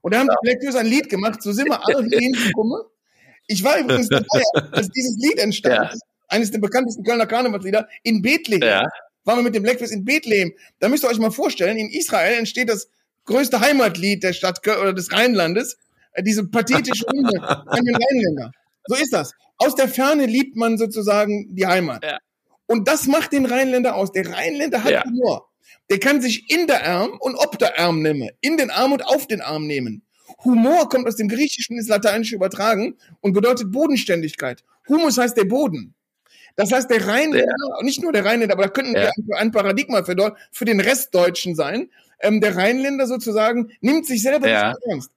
[0.00, 2.80] Und da haben die Black ein Lied gemacht, so sind wir alle hier hingekommen.
[3.48, 4.42] Ich war übrigens dabei,
[4.72, 5.74] als dieses Lied entstand.
[5.74, 5.98] Ja.
[6.28, 8.62] Eines der bekanntesten Kölner Karnevalslieder in Bethlehem.
[8.62, 8.88] Ja
[9.24, 10.52] waren wir mit dem Blackfest in Bethlehem.
[10.78, 12.88] Da müsst ihr euch mal vorstellen, in Israel entsteht das
[13.24, 15.78] größte Heimatlied der Stadt oder des Rheinlandes,
[16.12, 18.52] äh, diese pathetische Hymne an den Rheinländer.
[18.86, 19.32] So ist das.
[19.58, 22.02] Aus der Ferne liebt man sozusagen die Heimat.
[22.04, 22.18] Ja.
[22.66, 24.12] Und das macht den Rheinländer aus.
[24.12, 25.04] Der Rheinländer hat ja.
[25.04, 25.48] Humor.
[25.90, 28.30] Der kann sich in der Arm und ob der Arm nehmen.
[28.40, 30.02] In den Arm und auf den Arm nehmen.
[30.44, 34.64] Humor kommt aus dem Griechischen ins Lateinische übertragen und bedeutet Bodenständigkeit.
[34.88, 35.94] Humus heißt der Boden.
[36.56, 37.84] Das heißt, der Rheinländer, ja.
[37.84, 39.10] nicht nur der Rheinländer, aber da könnten ja.
[39.16, 41.90] wir ein Paradigma für, für den Restdeutschen sein.
[42.20, 44.70] Ähm, der Rheinländer sozusagen nimmt sich selber ja.
[44.70, 45.10] nicht ernst.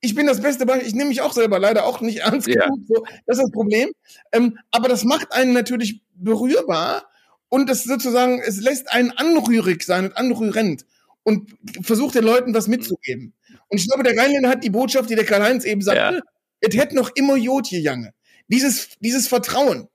[0.00, 0.88] Ich bin das beste Beispiel.
[0.88, 2.80] Ich nehme mich auch selber leider auch nicht ernst genug.
[2.88, 3.92] So, das ist das Problem.
[4.32, 7.08] Ähm, aber das macht einen natürlich berührbar
[7.48, 10.86] und das sozusagen, es lässt einen anrührig sein und anrührend
[11.22, 13.34] und versucht den Leuten was mitzugeben.
[13.68, 16.22] Und ich glaube, der Rheinländer hat die Botschaft, die der Karl-Heinz eben sagte,
[16.60, 18.12] es hätte noch immer Jod Jange.
[18.48, 19.88] Dieses, dieses Vertrauen.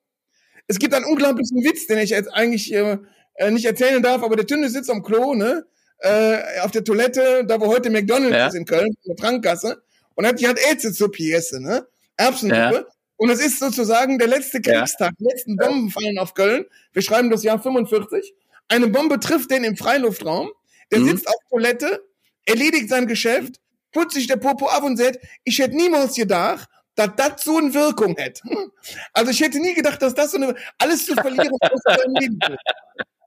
[0.67, 2.97] Es gibt einen unglaublichen Witz, den ich jetzt eigentlich äh,
[3.35, 5.65] äh, nicht erzählen darf, aber der Tünde sitzt am Klo, ne?
[5.99, 8.47] Äh, auf der Toilette, da wo heute McDonalds ja.
[8.47, 9.81] ist in Köln, in der Trankgasse,
[10.15, 11.87] und hat, die hat Ärztesuppe gegessen, ne?
[12.17, 12.85] Erbsensuppe.
[12.85, 12.85] Ja.
[13.17, 16.65] Und es ist sozusagen der letzte Kriegstag, die letzten Bomben fallen auf Köln.
[16.93, 18.33] Wir schreiben das Jahr 45.
[18.67, 20.51] Eine Bombe trifft den im Freiluftraum.
[20.91, 21.09] Der mhm.
[21.09, 22.03] sitzt auf Toilette,
[22.45, 23.59] erledigt sein Geschäft,
[23.91, 27.73] putzt sich der Popo ab und sagt, ich hätte niemals gedacht, dass das so eine
[27.73, 28.41] Wirkung hätte.
[29.13, 32.39] Also ich hätte nie gedacht, dass das so eine, alles zu verlieren, was dein Leben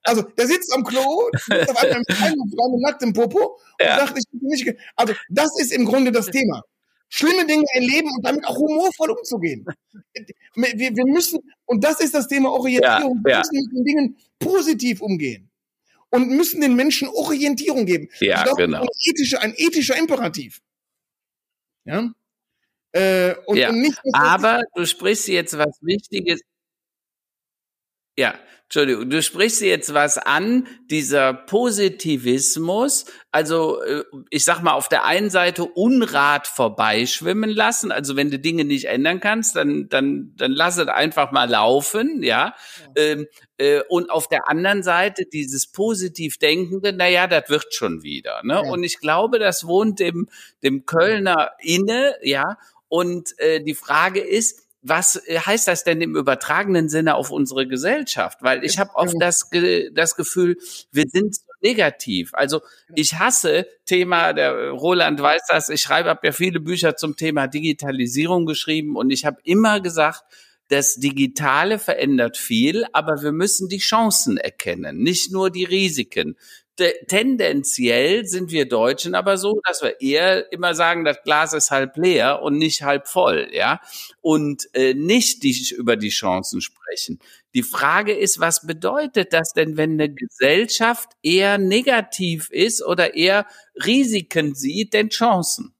[0.02, 3.98] Also der sitzt am Klo, auf einmal mit nacktem Popo und ja.
[3.98, 6.62] sagt, ich bin nicht, also das ist im Grunde das Thema.
[7.08, 9.66] Schlimme Dinge erleben und damit auch humorvoll umzugehen.
[10.54, 13.36] Wir, wir müssen, und das ist das Thema Orientierung, ja, ja.
[13.36, 15.50] wir müssen mit den Dingen positiv umgehen
[16.10, 18.08] und müssen den Menschen Orientierung geben.
[18.20, 18.82] Ja, ich glaube, genau.
[18.82, 20.60] ein, ethischer, ein ethischer Imperativ.
[21.84, 22.10] Ja.
[22.92, 23.68] Äh, und, ja.
[23.70, 26.40] und nicht, Aber du sprichst jetzt was Wichtiges.
[28.16, 28.34] Ja,
[28.72, 35.04] Entschuldigung, du sprichst jetzt was an, dieser Positivismus, also äh, ich sag mal auf der
[35.04, 40.52] einen Seite Unrat vorbeischwimmen lassen, also wenn du Dinge nicht ändern kannst, dann dann dann
[40.52, 42.54] lass es einfach mal laufen, ja.
[42.78, 42.92] ja.
[42.94, 43.26] Ähm,
[43.58, 48.40] äh, und auf der anderen Seite dieses positiv denkende, na ja, das wird schon wieder,
[48.44, 48.62] ne?
[48.64, 48.70] Ja.
[48.70, 50.28] Und ich glaube, das wohnt dem
[50.62, 52.56] dem Kölner inne, ja.
[52.90, 57.66] Und äh, die Frage ist, was äh, heißt das denn im übertragenen Sinne auf unsere
[57.66, 58.38] Gesellschaft?
[58.42, 59.48] Weil ich habe oft das,
[59.92, 60.58] das Gefühl,
[60.90, 62.34] wir sind so negativ.
[62.34, 62.62] Also
[62.94, 67.46] ich hasse Thema, der Roland weiß das, ich schreibe, habe ja viele Bücher zum Thema
[67.46, 70.24] Digitalisierung geschrieben und ich habe immer gesagt,
[70.68, 76.36] das Digitale verändert viel, aber wir müssen die Chancen erkennen, nicht nur die Risiken
[76.76, 81.96] tendenziell sind wir Deutschen aber so, dass wir eher immer sagen, das Glas ist halb
[81.96, 83.80] leer und nicht halb voll, ja,
[84.20, 87.18] und äh, nicht die, über die Chancen sprechen.
[87.54, 93.46] Die Frage ist, was bedeutet das denn, wenn eine Gesellschaft eher negativ ist oder eher
[93.84, 95.74] Risiken sieht, denn Chancen?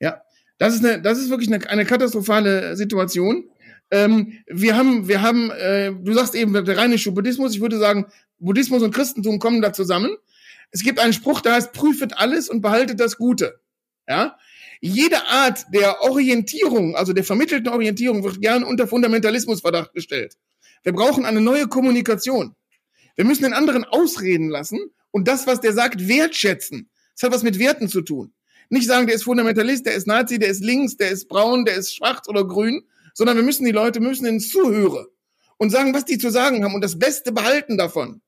[0.00, 0.22] Ja,
[0.58, 3.50] das ist eine, das ist wirklich eine, eine katastrophale Situation.
[3.90, 7.54] Ähm, wir haben, wir haben, äh, du sagst eben der rheinische Buddhismus.
[7.54, 8.06] Ich würde sagen,
[8.40, 10.16] Buddhismus und Christentum kommen da zusammen.
[10.70, 13.60] Es gibt einen Spruch, der heißt, prüfet alles und behaltet das Gute.
[14.08, 14.36] Ja?
[14.80, 20.36] Jede Art der Orientierung, also der vermittelten Orientierung, wird gern unter Fundamentalismusverdacht gestellt.
[20.82, 22.54] Wir brauchen eine neue Kommunikation.
[23.16, 24.78] Wir müssen den anderen ausreden lassen
[25.10, 26.88] und das, was der sagt, wertschätzen.
[27.14, 28.32] Das hat was mit Werten zu tun.
[28.70, 31.74] Nicht sagen, der ist Fundamentalist, der ist Nazi, der ist links, der ist braun, der
[31.74, 32.82] ist schwarz oder grün,
[33.12, 35.06] sondern wir müssen die Leute, müssen ihnen zuhören
[35.58, 38.22] und sagen, was die zu sagen haben und das Beste behalten davon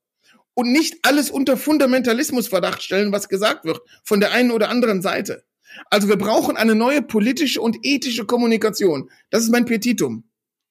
[0.55, 5.45] und nicht alles unter Fundamentalismusverdacht stellen, was gesagt wird von der einen oder anderen Seite.
[5.91, 9.11] Also wir brauchen eine neue politische und ethische Kommunikation.
[9.31, 10.25] Das ist mein Petitum.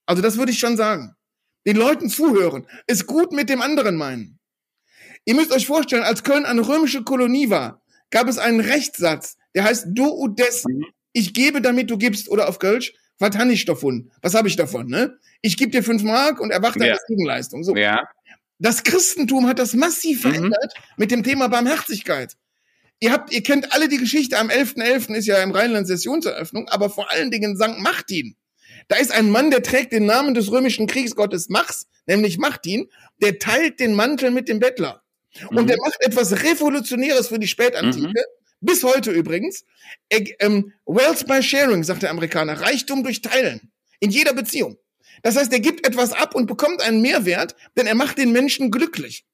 [0.05, 1.15] Also das würde ich schon sagen.
[1.65, 4.39] Den Leuten zuhören, es gut mit dem anderen meinen.
[5.25, 9.63] Ihr müsst euch vorstellen, als Köln eine römische Kolonie war, gab es einen Rechtssatz, der
[9.65, 10.65] heißt du und des.
[10.65, 10.85] Mhm.
[11.13, 14.11] Ich gebe, damit du gibst, oder auf Kölsch, was habe ich davon?
[14.21, 14.87] Was habe ich davon?
[14.87, 15.19] Ne?
[15.41, 16.93] Ich gebe dir fünf Mark und erwacht ja.
[16.93, 17.63] als Gegenleistung.
[17.63, 17.75] So.
[17.75, 18.01] Ja.
[18.61, 20.29] Das Christentum hat das massiv mhm.
[20.29, 20.93] verändert mhm.
[20.97, 22.37] mit dem Thema Barmherzigkeit.
[22.99, 25.07] Ihr habt, ihr kennt alle die Geschichte, am 11.11.
[25.07, 25.15] .11.
[25.15, 27.79] ist ja im Rheinland Sessionseröffnung, aber vor allen Dingen St.
[27.79, 28.35] Martin.
[28.87, 32.87] Da ist ein Mann, der trägt den Namen des römischen Kriegsgottes Machs, nämlich Martin,
[33.19, 35.01] der teilt den Mantel mit dem Bettler.
[35.49, 35.57] Mhm.
[35.57, 38.13] Und der macht etwas Revolutionäres für die Spätantike, mhm.
[38.59, 39.65] bis heute übrigens.
[40.09, 43.71] Er, ähm, Wealth by Sharing, sagt der Amerikaner, Reichtum durch Teilen.
[43.99, 44.77] In jeder Beziehung.
[45.21, 48.71] Das heißt, er gibt etwas ab und bekommt einen Mehrwert, denn er macht den Menschen
[48.71, 49.25] glücklich.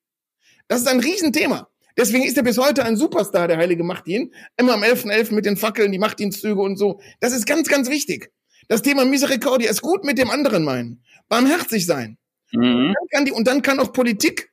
[0.67, 1.69] Das ist ein Riesenthema.
[1.97, 4.31] Deswegen ist er bis heute ein Superstar, der heilige Martin.
[4.57, 5.29] Immer am 11.11.
[5.29, 5.33] .11.
[5.33, 6.99] mit den Fackeln, die Machtdienstzüge und so.
[7.19, 8.31] Das ist ganz, ganz wichtig.
[8.67, 11.01] Das Thema Misericordia ist gut mit dem anderen meinen.
[11.29, 12.17] Barmherzig sein.
[12.51, 12.93] Mhm.
[13.11, 14.51] Dann die, und dann kann auch Politik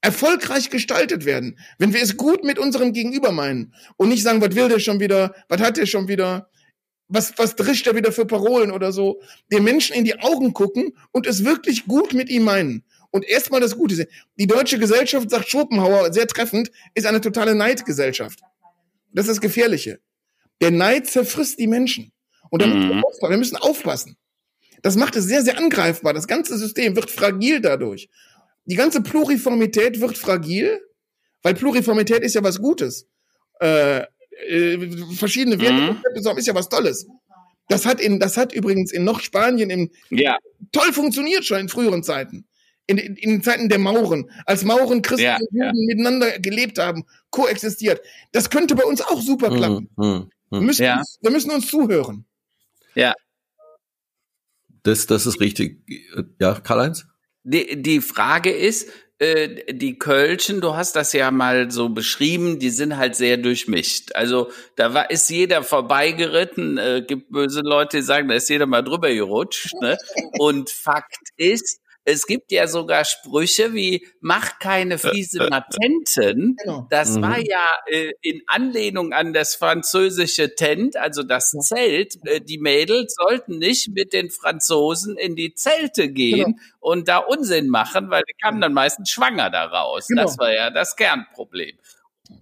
[0.00, 4.54] erfolgreich gestaltet werden, wenn wir es gut mit unserem Gegenüber meinen und nicht sagen, was
[4.54, 6.50] will der schon wieder, was hat der schon wieder,
[7.08, 9.20] was, was drischt er wieder für Parolen oder so,
[9.52, 12.84] den Menschen in die Augen gucken und es wirklich gut mit ihm meinen.
[13.10, 14.08] Und erstmal das Gute sehen.
[14.38, 18.40] Die deutsche Gesellschaft, sagt Schopenhauer sehr treffend, ist eine totale Neidgesellschaft.
[19.12, 20.00] Das ist das Gefährliche.
[20.60, 22.12] Der Neid zerfrisst die Menschen.
[22.50, 23.02] Und da müssen wir, mhm.
[23.20, 24.16] wir müssen aufpassen.
[24.82, 26.12] Das macht es sehr, sehr angreifbar.
[26.12, 28.08] Das ganze System wird fragil dadurch.
[28.66, 30.80] Die ganze Pluriformität wird fragil,
[31.42, 33.08] weil Pluriformität ist ja was Gutes.
[33.60, 34.04] Äh,
[34.48, 34.78] äh,
[35.14, 36.38] verschiedene Werte mhm.
[36.38, 37.06] ist ja was Tolles.
[37.68, 40.36] Das hat in, das hat übrigens in noch Spanien im, ja.
[40.72, 42.46] toll funktioniert schon in früheren Zeiten.
[42.86, 45.86] In, in, in Zeiten der Mauren, als Mauren, Christen ja, und Juden ja.
[45.86, 48.02] miteinander gelebt haben, koexistiert.
[48.32, 49.90] Das könnte bei uns auch super mhm, klappen.
[49.96, 50.98] Mhm, mhm, wir, müssen ja.
[50.98, 52.26] uns, wir müssen uns zuhören.
[52.94, 53.14] Ja.
[54.82, 55.82] Das, das ist richtig.
[56.38, 57.06] Ja, Karl-Heinz?
[57.42, 62.70] Die, die Frage ist, äh, die Kölschen, du hast das ja mal so beschrieben, die
[62.70, 64.14] sind halt sehr durchmischt.
[64.14, 68.66] Also da war, ist jeder vorbeigeritten, äh, gibt böse Leute, die sagen, da ist jeder
[68.66, 69.72] mal drüber gerutscht.
[69.80, 69.96] Ne?
[70.38, 76.56] Und Fakt ist, es gibt ja sogar Sprüche wie mach keine fiese Matenten.
[76.62, 76.86] Genau.
[76.90, 77.22] Das mhm.
[77.22, 82.16] war ja äh, in Anlehnung an das französische Tent, also das Zelt.
[82.26, 86.58] Äh, die Mädels sollten nicht mit den Franzosen in die Zelte gehen genau.
[86.80, 90.06] und da Unsinn machen, weil die kamen dann meistens schwanger daraus.
[90.08, 90.22] Genau.
[90.22, 91.78] Das war ja das Kernproblem.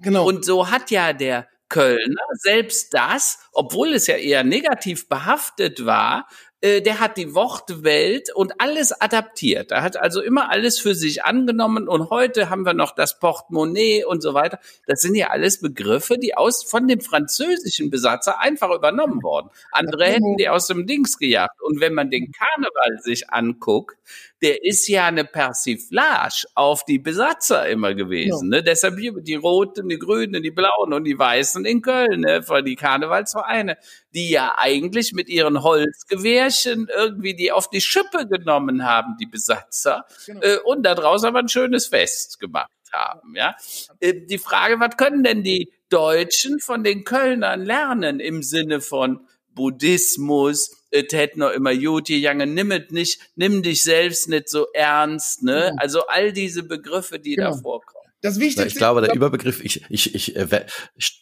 [0.03, 0.27] Genau.
[0.27, 6.29] Und so hat ja der Kölner selbst das, obwohl es ja eher negativ behaftet war,
[6.63, 9.73] der hat die Wortwelt und alles adaptiert.
[9.73, 14.05] Er hat also immer alles für sich angenommen und heute haben wir noch das Portemonnaie
[14.05, 14.61] und so weiter.
[14.87, 19.51] Das sind ja alles Begriffe, die aus von dem französischen Besatzer einfach übernommen worden.
[19.73, 21.61] Andere hätten die aus dem Dings gejagt.
[21.63, 23.97] Und wenn man den Karneval sich anguckt,
[24.43, 28.53] der ist ja eine Persiflage auf die Besatzer immer gewesen.
[28.53, 28.59] Ja.
[28.59, 28.63] Ne?
[28.65, 32.43] Deshalb hier die Roten, die Grünen, die Blauen und die Weißen in Köln, ne?
[32.43, 33.79] von die Karnevalsvereine,
[34.15, 40.05] die ja eigentlich mit ihren Holzgewehrchen irgendwie die auf die Schippe genommen haben, die Besatzer,
[40.27, 40.41] genau.
[40.43, 43.35] äh, und daraus aber ein schönes Fest gemacht haben.
[43.37, 43.57] Ja,
[44.01, 49.27] äh, die Frage, was können denn die Deutschen von den Kölnern lernen im Sinne von
[49.55, 54.67] Buddhismus, et hätt noch immer Juti, Jange, nimm es nicht, nimm dich selbst nicht so
[54.75, 55.69] ernst, ne?
[55.71, 55.83] Genau.
[55.83, 57.53] Also all diese Begriffe, die genau.
[57.53, 58.03] da vorkommen.
[58.21, 58.69] Das Wichtigste.
[58.69, 61.22] Ich glaube, der Überbegriff, ich, ich, ich, äh, ich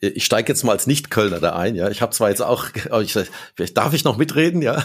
[0.00, 1.90] ich steige jetzt mal als Nicht-Kölner da ein, ja.
[1.90, 2.68] Ich habe zwar jetzt auch,
[3.02, 3.12] ich,
[3.54, 4.82] vielleicht darf ich noch mitreden, ja.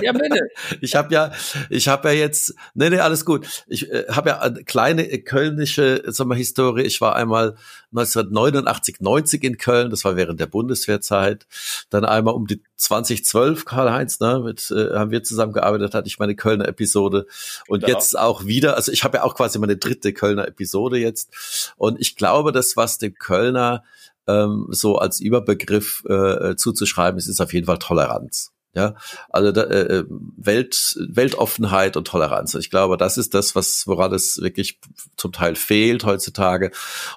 [0.00, 0.48] Ja, bitte.
[0.80, 1.32] Ich habe ja,
[1.68, 3.64] ich habe ja jetzt, nee, nee, alles gut.
[3.66, 6.82] Ich äh, habe ja eine kleine kölnische, sag mal, Historie.
[6.82, 7.56] Ich war einmal
[7.90, 11.46] 1989, 90 in Köln, das war während der Bundeswehrzeit.
[11.90, 16.36] Dann einmal um die 2012, Karl-Heinz, ne, mit, äh, haben wir zusammengearbeitet, hatte ich meine
[16.36, 17.26] Kölner Episode.
[17.66, 17.92] Und genau.
[17.92, 21.74] jetzt auch wieder, also ich habe ja auch quasi meine dritte Kölner Episode jetzt.
[21.76, 23.82] Und ich glaube, das, was dem Kölner
[24.26, 26.12] ähm, so als Überbegriff äh,
[26.50, 28.52] äh, zuzuschreiben ist, ist auf jeden Fall Toleranz.
[28.74, 28.94] Ja,
[29.28, 32.54] also da, äh, äh, Welt, Weltoffenheit und Toleranz.
[32.54, 34.80] Ich glaube, das ist das, was woran es wirklich
[35.18, 36.70] zum Teil fehlt heutzutage.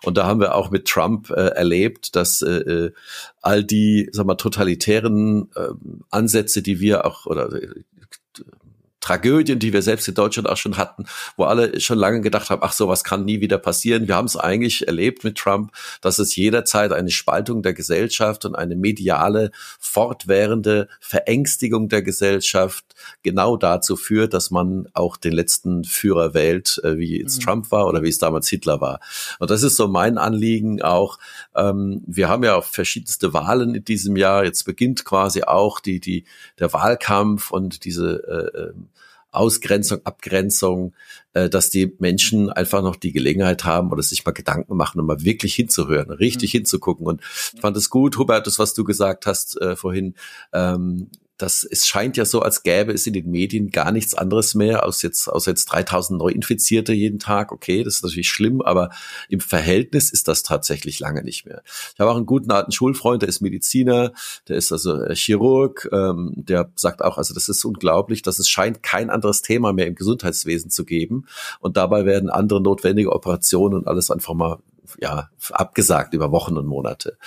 [0.04, 2.92] Und da haben wir auch mit Trump äh, erlebt, dass äh, äh
[3.42, 5.70] all die, sag mal, totalitären äh,
[6.10, 7.50] Ansätze, die wir auch oder
[9.06, 11.06] Tragödien, die wir selbst in Deutschland auch schon hatten,
[11.38, 14.08] wo alle schon lange gedacht haben, ach, sowas kann nie wieder passieren.
[14.08, 18.56] Wir haben es eigentlich erlebt mit Trump, dass es jederzeit eine Spaltung der Gesellschaft und
[18.56, 22.84] eine mediale, fortwährende Verängstigung der Gesellschaft
[23.22, 27.42] genau dazu führt, dass man auch den letzten Führer wählt, äh, wie es mhm.
[27.42, 29.02] Trump war oder wie es damals Hitler war.
[29.38, 31.20] Und das ist so mein Anliegen auch.
[31.56, 34.46] Ähm, wir haben ja auch verschiedenste Wahlen in diesem Jahr.
[34.46, 36.26] Jetzt beginnt quasi auch die, die,
[36.58, 38.90] der Wahlkampf und diese äh, ähm,
[39.36, 40.94] Ausgrenzung, Abgrenzung,
[41.34, 45.08] äh, dass die Menschen einfach noch die Gelegenheit haben oder sich mal Gedanken machen und
[45.08, 46.60] mal wirklich hinzuhören, richtig mhm.
[46.60, 47.06] hinzugucken.
[47.06, 47.22] Und
[47.54, 50.16] ich fand es gut, Hubert, das, was du gesagt hast äh, vorhin,
[50.54, 54.56] ähm, das, es scheint ja so, als gäbe es in den Medien gar nichts anderes
[54.56, 57.52] mehr, aus jetzt, aus jetzt 3000 Neuinfizierte jeden Tag.
[57.52, 58.90] Okay, das ist natürlich schlimm, aber
[59.28, 61.62] im Verhältnis ist das tatsächlich lange nicht mehr.
[61.94, 64.14] Ich habe auch einen guten alten Schulfreund, der ist Mediziner,
[64.48, 68.48] der ist also äh, Chirurg, ähm, der sagt auch, also das ist unglaublich, dass es
[68.48, 71.26] scheint kein anderes Thema mehr im Gesundheitswesen zu geben.
[71.60, 74.60] Und dabei werden andere notwendige Operationen und alles einfach mal
[75.00, 77.18] ja, abgesagt über Wochen und Monate.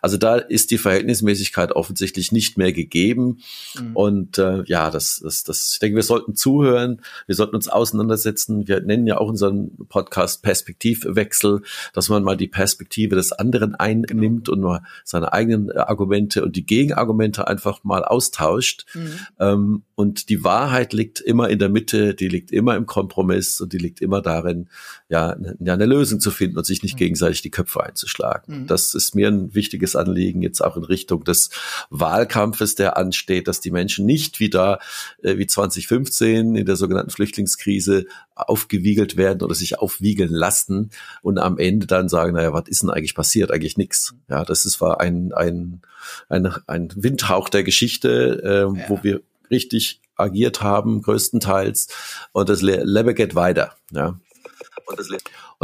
[0.00, 3.38] Also da ist die Verhältnismäßigkeit offensichtlich nicht mehr gegeben.
[3.78, 3.96] Mhm.
[3.96, 8.68] Und äh, ja, das, das, das, ich denke, wir sollten zuhören, wir sollten uns auseinandersetzen.
[8.68, 11.62] Wir nennen ja auch unseren Podcast Perspektivwechsel,
[11.92, 14.52] dass man mal die Perspektive des anderen einnimmt genau.
[14.52, 18.86] und mal seine eigenen Argumente und die Gegenargumente einfach mal austauscht.
[18.94, 19.10] Mhm.
[19.38, 23.72] Ähm, und die Wahrheit liegt immer in der Mitte, die liegt immer im Kompromiss und
[23.72, 24.68] die liegt immer darin,
[25.08, 26.98] ja, ja eine Lösung zu finden und sich nicht mhm.
[27.04, 28.62] Gegenseitig die Köpfe einzuschlagen.
[28.62, 28.66] Mhm.
[28.66, 31.50] Das ist mir ein wichtiges Anliegen jetzt auch in Richtung des
[31.90, 34.78] Wahlkampfes, der ansteht, dass die Menschen nicht wieder
[35.22, 40.90] äh, wie 2015 in der sogenannten Flüchtlingskrise aufgewiegelt werden oder sich aufwiegeln lassen
[41.20, 43.50] und am Ende dann sagen, naja, was ist denn eigentlich passiert?
[43.50, 44.12] Eigentlich nichts.
[44.12, 44.18] Mhm.
[44.30, 45.82] Ja, das ist war ein, ein,
[46.30, 48.88] ein, ein Windhauch der Geschichte, äh, ja.
[48.88, 51.88] wo wir richtig agiert haben, größtenteils.
[52.32, 53.74] Und das Lebe geht weiter.
[53.90, 54.18] Ja.
[54.86, 55.08] Und das,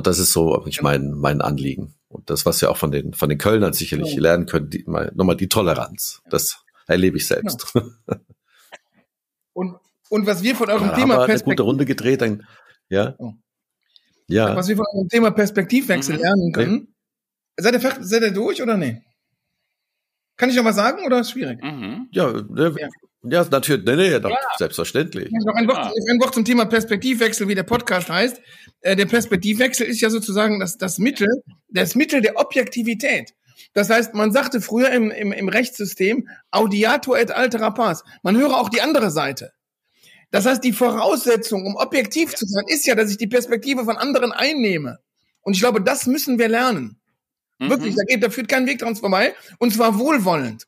[0.00, 1.92] und das ist so ich mein, mein Anliegen.
[2.08, 4.20] Und das, was wir auch von den, von den Kölnern sicherlich ja.
[4.22, 6.22] lernen können, die, mal, nochmal die Toleranz.
[6.30, 7.66] Das erlebe ich selbst.
[7.74, 7.82] Ja.
[9.52, 9.76] Und,
[10.08, 11.42] und was wir von eurem ja, Thema Perspektiv...
[11.42, 12.46] eine gute Runde gedreht, dann,
[12.88, 13.14] ja.
[13.18, 13.34] Oh.
[14.26, 14.56] Ja.
[14.56, 16.22] Was wir von eurem Thema Perspektivwechsel mhm.
[16.22, 16.74] lernen können.
[16.74, 17.62] Nee.
[17.62, 19.02] Seid ihr, seid ihr durch oder nee?
[20.38, 21.62] Kann ich noch was sagen oder ist schwierig?
[21.62, 22.08] Mhm.
[22.10, 22.88] Ja, ne, ja,
[23.22, 25.30] ja, natürlich, nee, nee, doch, selbstverständlich.
[25.30, 28.40] Noch ein Wort, ein Wort zum Thema Perspektivwechsel, wie der Podcast heißt.
[28.80, 31.28] Äh, der Perspektivwechsel ist ja sozusagen das, das Mittel,
[31.68, 33.34] das Mittel der Objektivität.
[33.72, 38.04] Das heißt, man sagte früher im, im, im Rechtssystem, audiatur et altera pars.
[38.22, 39.52] Man höre auch die andere Seite.
[40.30, 43.96] Das heißt, die Voraussetzung, um objektiv zu sein, ist ja, dass ich die Perspektive von
[43.96, 44.98] anderen einnehme.
[45.42, 47.00] Und ich glaube, das müssen wir lernen.
[47.58, 47.70] Mhm.
[47.70, 49.34] Wirklich, da, geht, da führt kein Weg dran vorbei.
[49.58, 50.66] Und zwar wohlwollend.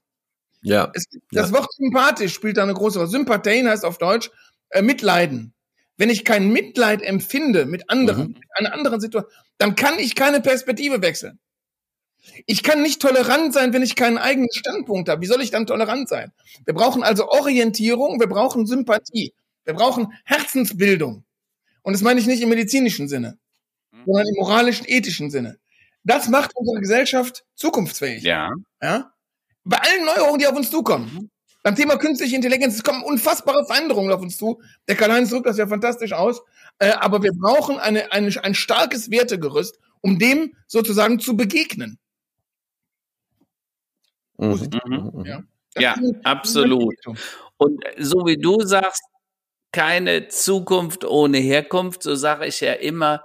[0.62, 0.90] Ja.
[0.94, 1.56] Es, das ja.
[1.56, 3.10] Wort sympathisch spielt da eine große Rolle.
[3.10, 4.30] Sympathien heißt auf Deutsch
[4.70, 5.54] äh, Mitleiden.
[5.96, 8.34] Wenn ich kein Mitleid empfinde mit anderen, mhm.
[8.34, 11.38] mit einer anderen Situation, dann kann ich keine Perspektive wechseln.
[12.46, 15.22] Ich kann nicht tolerant sein, wenn ich keinen eigenen Standpunkt habe.
[15.22, 16.32] Wie soll ich dann tolerant sein?
[16.64, 19.34] Wir brauchen also Orientierung, wir brauchen Sympathie,
[19.64, 21.24] wir brauchen Herzensbildung.
[21.82, 23.38] Und das meine ich nicht im medizinischen Sinne,
[23.90, 24.04] mhm.
[24.06, 25.58] sondern im moralischen, ethischen Sinne.
[26.04, 28.22] Das macht unsere Gesellschaft zukunftsfähig.
[28.22, 28.50] Ja.
[28.80, 29.12] Ja?
[29.64, 31.30] bei allen Neuerungen, die auf uns zukommen.
[31.62, 34.60] Beim Thema künstliche Intelligenz, es kommen unfassbare Veränderungen auf uns zu.
[34.88, 36.42] Der Karl-Heinz drückt das ja fantastisch aus.
[36.78, 41.98] Äh, aber wir brauchen eine, eine, ein starkes Wertegerüst, um dem sozusagen zu begegnen.
[44.38, 44.68] Mhm.
[44.86, 45.24] Mhm.
[45.24, 45.42] Ja,
[45.78, 46.96] ja absolut.
[47.56, 49.02] Und so wie du sagst,
[49.70, 53.22] keine Zukunft ohne Herkunft, so sage ich ja immer,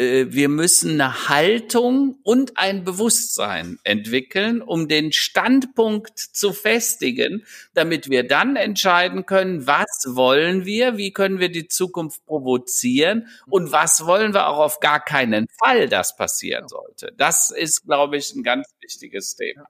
[0.00, 7.44] wir müssen eine Haltung und ein Bewusstsein entwickeln, um den Standpunkt zu festigen,
[7.74, 13.72] damit wir dann entscheiden können, was wollen wir, wie können wir die Zukunft provozieren und
[13.72, 17.12] was wollen wir auch auf gar keinen Fall, dass passieren sollte.
[17.18, 19.66] Das ist, glaube ich, ein ganz wichtiges Thema.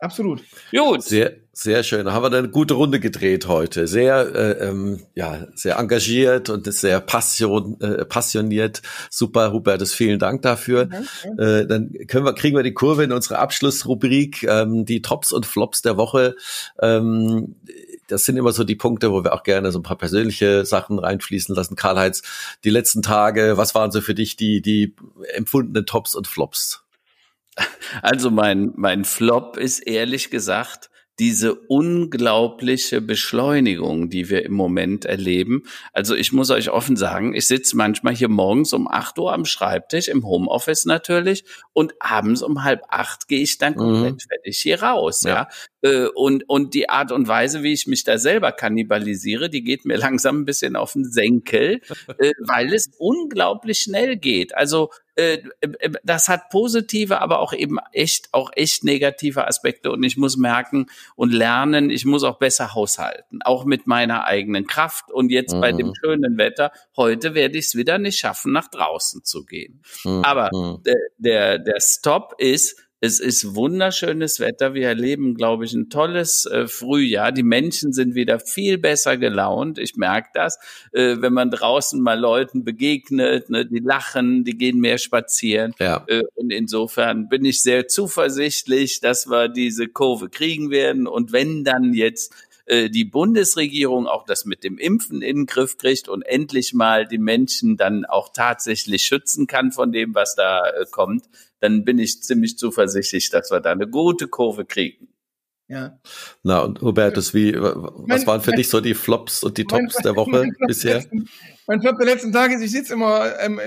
[0.00, 0.42] Absolut.
[0.70, 1.02] Gut.
[1.02, 2.06] Sehr, sehr schön.
[2.06, 3.88] Da haben wir eine gute Runde gedreht heute.
[3.88, 8.80] Sehr, äh, ähm, ja, sehr engagiert und sehr passion, äh, passioniert.
[9.10, 10.86] Super, Hubertus, vielen Dank dafür.
[10.86, 11.38] Mhm.
[11.38, 15.46] Äh, dann können wir, kriegen wir die Kurve in unsere Abschlussrubrik, ähm, die Tops und
[15.46, 16.36] Flops der Woche.
[16.80, 17.56] Ähm,
[18.06, 21.00] das sind immer so die Punkte, wo wir auch gerne so ein paar persönliche Sachen
[21.00, 21.74] reinfließen lassen.
[21.74, 22.22] Karl-Heinz,
[22.62, 24.94] die letzten Tage, was waren so für dich die, die
[25.34, 26.84] empfundenen Tops und Flops?
[28.02, 35.64] Also mein, mein Flop ist ehrlich gesagt diese unglaubliche Beschleunigung, die wir im Moment erleben.
[35.92, 39.44] Also ich muss euch offen sagen, ich sitze manchmal hier morgens um acht Uhr am
[39.44, 44.20] Schreibtisch, im Homeoffice natürlich, und abends um halb acht gehe ich dann komplett mhm.
[44.20, 45.22] fertig hier raus.
[45.24, 45.48] Ja.
[45.82, 45.90] ja.
[45.90, 49.84] Äh, und, und die Art und Weise, wie ich mich da selber kannibalisiere, die geht
[49.86, 51.80] mir langsam ein bisschen auf den Senkel,
[52.18, 54.56] äh, weil es unglaublich schnell geht.
[54.56, 54.90] Also
[56.04, 59.90] das hat positive, aber auch eben echt, auch echt negative Aspekte.
[59.90, 64.66] Und ich muss merken und lernen, ich muss auch besser haushalten, auch mit meiner eigenen
[64.66, 65.10] Kraft.
[65.10, 65.60] Und jetzt mhm.
[65.60, 65.94] bei dem mhm.
[66.00, 69.82] schönen Wetter, heute werde ich es wieder nicht schaffen, nach draußen zu gehen.
[70.04, 70.22] Mhm.
[70.24, 70.50] Aber
[70.84, 74.74] der, der, der Stop ist, es ist wunderschönes Wetter.
[74.74, 77.30] Wir erleben, glaube ich, ein tolles äh, Frühjahr.
[77.30, 79.78] Die Menschen sind wieder viel besser gelaunt.
[79.78, 80.58] Ich merke das,
[80.92, 83.50] äh, wenn man draußen mal Leuten begegnet.
[83.50, 85.74] Ne, die lachen, die gehen mehr spazieren.
[85.78, 86.04] Ja.
[86.08, 91.06] Äh, und insofern bin ich sehr zuversichtlich, dass wir diese Kurve kriegen werden.
[91.06, 92.32] Und wenn dann jetzt
[92.66, 97.06] äh, die Bundesregierung auch das mit dem Impfen in den Griff kriegt und endlich mal
[97.06, 101.24] die Menschen dann auch tatsächlich schützen kann von dem, was da äh, kommt,
[101.60, 105.08] dann bin ich ziemlich zuversichtlich, dass wir da eine gute Kurve kriegen.
[105.68, 106.00] Ja.
[106.42, 109.64] Na, und Hubertus, wie, was mein, waren für mein, dich so die Flops und die
[109.64, 110.94] Tops mein, der Woche bisher?
[110.94, 111.28] Letzten,
[111.66, 113.60] mein Flop der letzten Tage ist, ich sitze immer ähm,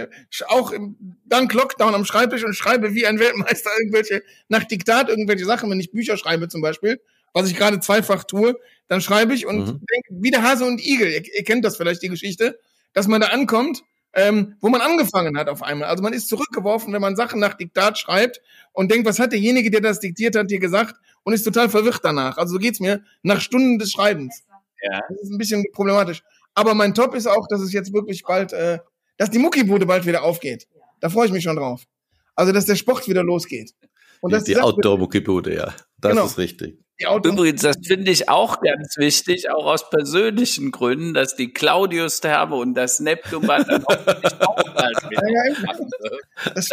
[0.47, 5.45] auch im, dank Lockdown am Schreibtisch und schreibe wie ein Weltmeister irgendwelche, nach Diktat irgendwelche
[5.45, 6.99] Sachen, wenn ich Bücher schreibe zum Beispiel,
[7.33, 9.65] was ich gerade zweifach tue, dann schreibe ich und mhm.
[9.65, 12.59] denke, wie der Hase und Igel, ihr, ihr kennt das vielleicht, die Geschichte,
[12.93, 13.83] dass man da ankommt
[14.13, 15.87] ähm, wo man angefangen hat auf einmal.
[15.87, 18.41] Also man ist zurückgeworfen, wenn man Sachen nach Diktat schreibt
[18.73, 22.01] und denkt, was hat derjenige, der das diktiert hat, dir gesagt und ist total verwirrt
[22.03, 22.37] danach.
[22.37, 24.43] Also so geht's mir nach Stunden des Schreibens.
[24.81, 24.99] Ja.
[25.07, 26.23] Das ist ein bisschen problematisch.
[26.53, 28.79] Aber mein Top ist auch, dass es jetzt wirklich bald, äh,
[29.17, 30.67] dass die Muckibude bald wieder aufgeht.
[30.99, 31.83] Da freue ich mich schon drauf.
[32.35, 33.73] Also, dass der Sport wieder losgeht.
[34.21, 35.73] Und die, die Outdoor-Muckibude, ja.
[35.99, 36.25] Das genau.
[36.25, 36.79] ist richtig.
[37.23, 42.73] Übrigens, das finde ich auch ganz wichtig, auch aus persönlichen Gründen, dass die Claudius-Therme und
[42.75, 43.95] das Neptunbad dann auch
[44.75, 44.97] bald
[46.55, 46.69] das,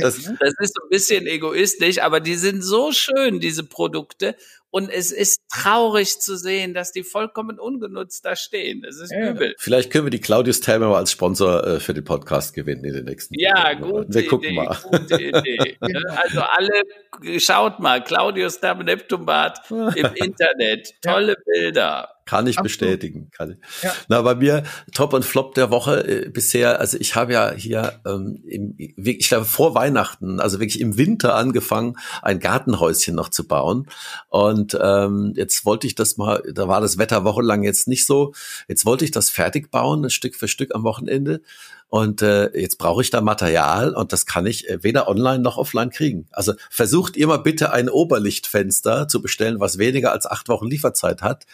[0.00, 0.36] das, ne?
[0.40, 4.36] das ist so ein bisschen egoistisch, aber die sind so schön, diese Produkte.
[4.70, 8.84] Und es ist traurig zu sehen, dass die vollkommen ungenutzt da stehen.
[8.84, 9.30] Es ist ja.
[9.30, 9.54] übel.
[9.58, 12.94] Vielleicht können wir die Claudius Therme mal als Sponsor äh, für den Podcast gewinnen in
[12.94, 14.06] den nächsten Ja, gut.
[14.08, 14.78] Wir gucken Idee, mal.
[14.82, 15.76] Gute Idee.
[15.80, 20.94] also alle, schaut mal, Claudius Therme Neptunbad im Internet.
[21.02, 22.19] Tolle Bilder.
[22.30, 22.78] Kann ich Absolut.
[22.78, 23.28] bestätigen.
[23.32, 23.82] Kann ich.
[23.82, 23.92] Ja.
[24.06, 24.62] Na, bei mir
[24.94, 29.28] Top und Flop der Woche äh, bisher, also ich habe ja hier ähm, im, ich
[29.28, 33.88] glaube vor Weihnachten, also wirklich im Winter angefangen, ein Gartenhäuschen noch zu bauen.
[34.28, 38.32] Und ähm, jetzt wollte ich das mal, da war das Wetter wochenlang jetzt nicht so.
[38.68, 41.42] Jetzt wollte ich das fertig bauen, Stück für Stück am Wochenende.
[41.88, 45.58] Und äh, jetzt brauche ich da Material und das kann ich äh, weder online noch
[45.58, 46.28] offline kriegen.
[46.30, 51.22] Also versucht ihr mal bitte ein Oberlichtfenster zu bestellen, was weniger als acht Wochen Lieferzeit
[51.22, 51.46] hat.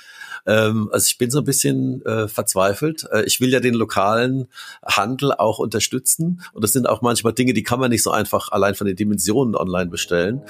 [0.47, 3.07] Ähm, also ich bin so ein bisschen äh, verzweifelt.
[3.13, 4.49] Äh, ich will ja den lokalen
[4.85, 6.43] Handel auch unterstützen.
[6.53, 8.97] Und das sind auch manchmal Dinge, die kann man nicht so einfach allein von den
[8.97, 10.43] Dimensionen online bestellen.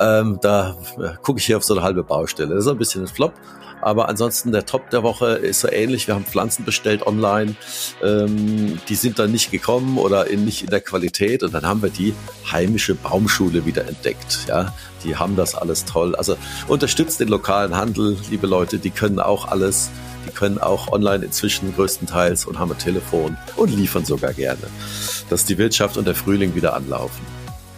[0.00, 2.54] Ähm, da äh, gucke ich hier auf so eine halbe Baustelle.
[2.54, 3.34] Das ist ein bisschen ein Flop.
[3.80, 6.06] Aber ansonsten der Top der Woche ist so ähnlich.
[6.06, 7.56] Wir haben Pflanzen bestellt online.
[8.02, 11.42] Ähm, die sind dann nicht gekommen oder in, nicht in der Qualität.
[11.42, 12.14] Und dann haben wir die
[12.50, 14.46] heimische Baumschule wieder entdeckt.
[14.48, 14.74] Ja,
[15.04, 16.16] die haben das alles toll.
[16.16, 16.36] Also
[16.68, 18.78] unterstützt den lokalen Handel, liebe Leute.
[18.78, 19.90] Die können auch alles.
[20.26, 24.66] Die können auch online inzwischen größtenteils und haben ein Telefon und liefern sogar gerne,
[25.30, 27.24] dass die Wirtschaft und der Frühling wieder anlaufen.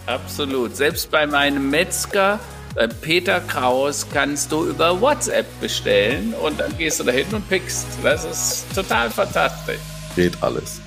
[0.07, 0.75] Absolut.
[0.75, 2.39] Selbst bei meinem Metzger
[3.01, 7.85] Peter Kraus kannst du über WhatsApp bestellen und dann gehst du da hin und pickst.
[8.03, 9.79] Das ist total fantastisch.
[10.15, 10.81] Geht alles.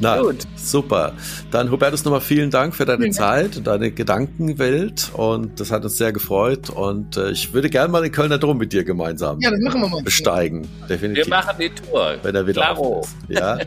[0.00, 0.38] Na, Gut.
[0.56, 1.12] super.
[1.52, 3.12] Dann Hubertus nochmal vielen Dank für deine ja.
[3.12, 7.88] Zeit und deine Gedankenwelt und das hat uns sehr gefreut und äh, ich würde gerne
[7.92, 10.02] mal den Kölner Dom mit dir gemeinsam ja, das machen wir mal.
[10.02, 10.68] besteigen.
[10.88, 11.26] Definitiv.
[11.26, 12.16] Wir machen die Tour.
[12.24, 13.02] Wenn er wieder Klaro.
[13.02, 13.38] ist.
[13.38, 13.58] Ja,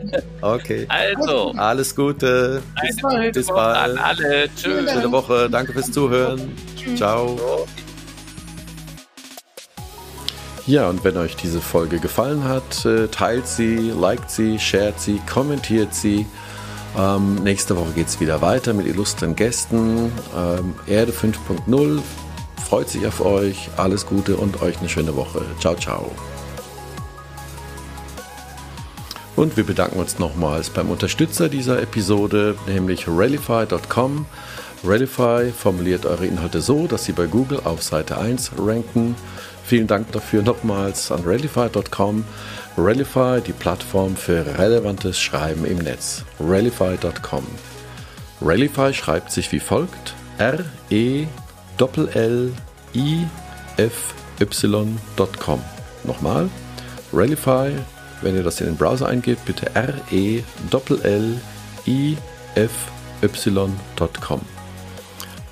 [0.42, 0.86] okay.
[0.96, 1.52] Also.
[1.56, 2.62] Alles Gute.
[2.86, 3.32] Bis bald.
[3.34, 3.76] Bis bald.
[3.92, 4.48] An alle.
[4.54, 4.90] Tschüss.
[4.92, 5.48] Schöne Woche.
[5.50, 6.52] Danke fürs Zuhören.
[6.94, 7.66] Ciao.
[10.66, 15.20] Ja, und wenn euch diese Folge gefallen hat, äh, teilt sie, liked sie, shared sie,
[15.32, 16.26] kommentiert sie.
[16.98, 20.10] Ähm, nächste Woche geht es wieder weiter mit illustren Gästen.
[20.36, 22.00] Ähm, Erde 5.0
[22.68, 23.70] freut sich auf euch.
[23.76, 25.42] Alles Gute und euch eine schöne Woche.
[25.60, 26.10] Ciao, ciao.
[29.36, 34.26] Und wir bedanken uns nochmals beim Unterstützer dieser Episode, nämlich Rallify.com.
[34.84, 39.16] Rallify formuliert eure Inhalte so, dass sie bei Google auf Seite 1 ranken.
[39.64, 42.24] Vielen Dank dafür nochmals an Rallify.com.
[42.78, 46.24] Rallify, die Plattform für relevantes Schreiben im Netz.
[46.38, 47.44] Rallify.com.
[48.42, 51.26] Rallify schreibt sich wie folgt: R-E-L-L-I-F-Y.com.
[56.04, 56.50] Nochmal:
[57.12, 57.72] Rallify,
[58.20, 60.46] wenn ihr das in den Browser eingebt, bitte R-E-L-L-I-F-Y.com.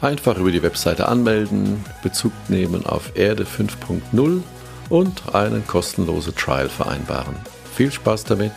[0.05, 4.43] Einfach über die Webseite anmelden, Bezug nehmen auf Erde 5.0
[4.91, 7.35] und einen kostenlosen Trial vereinbaren.
[7.75, 8.53] Viel Spaß damit!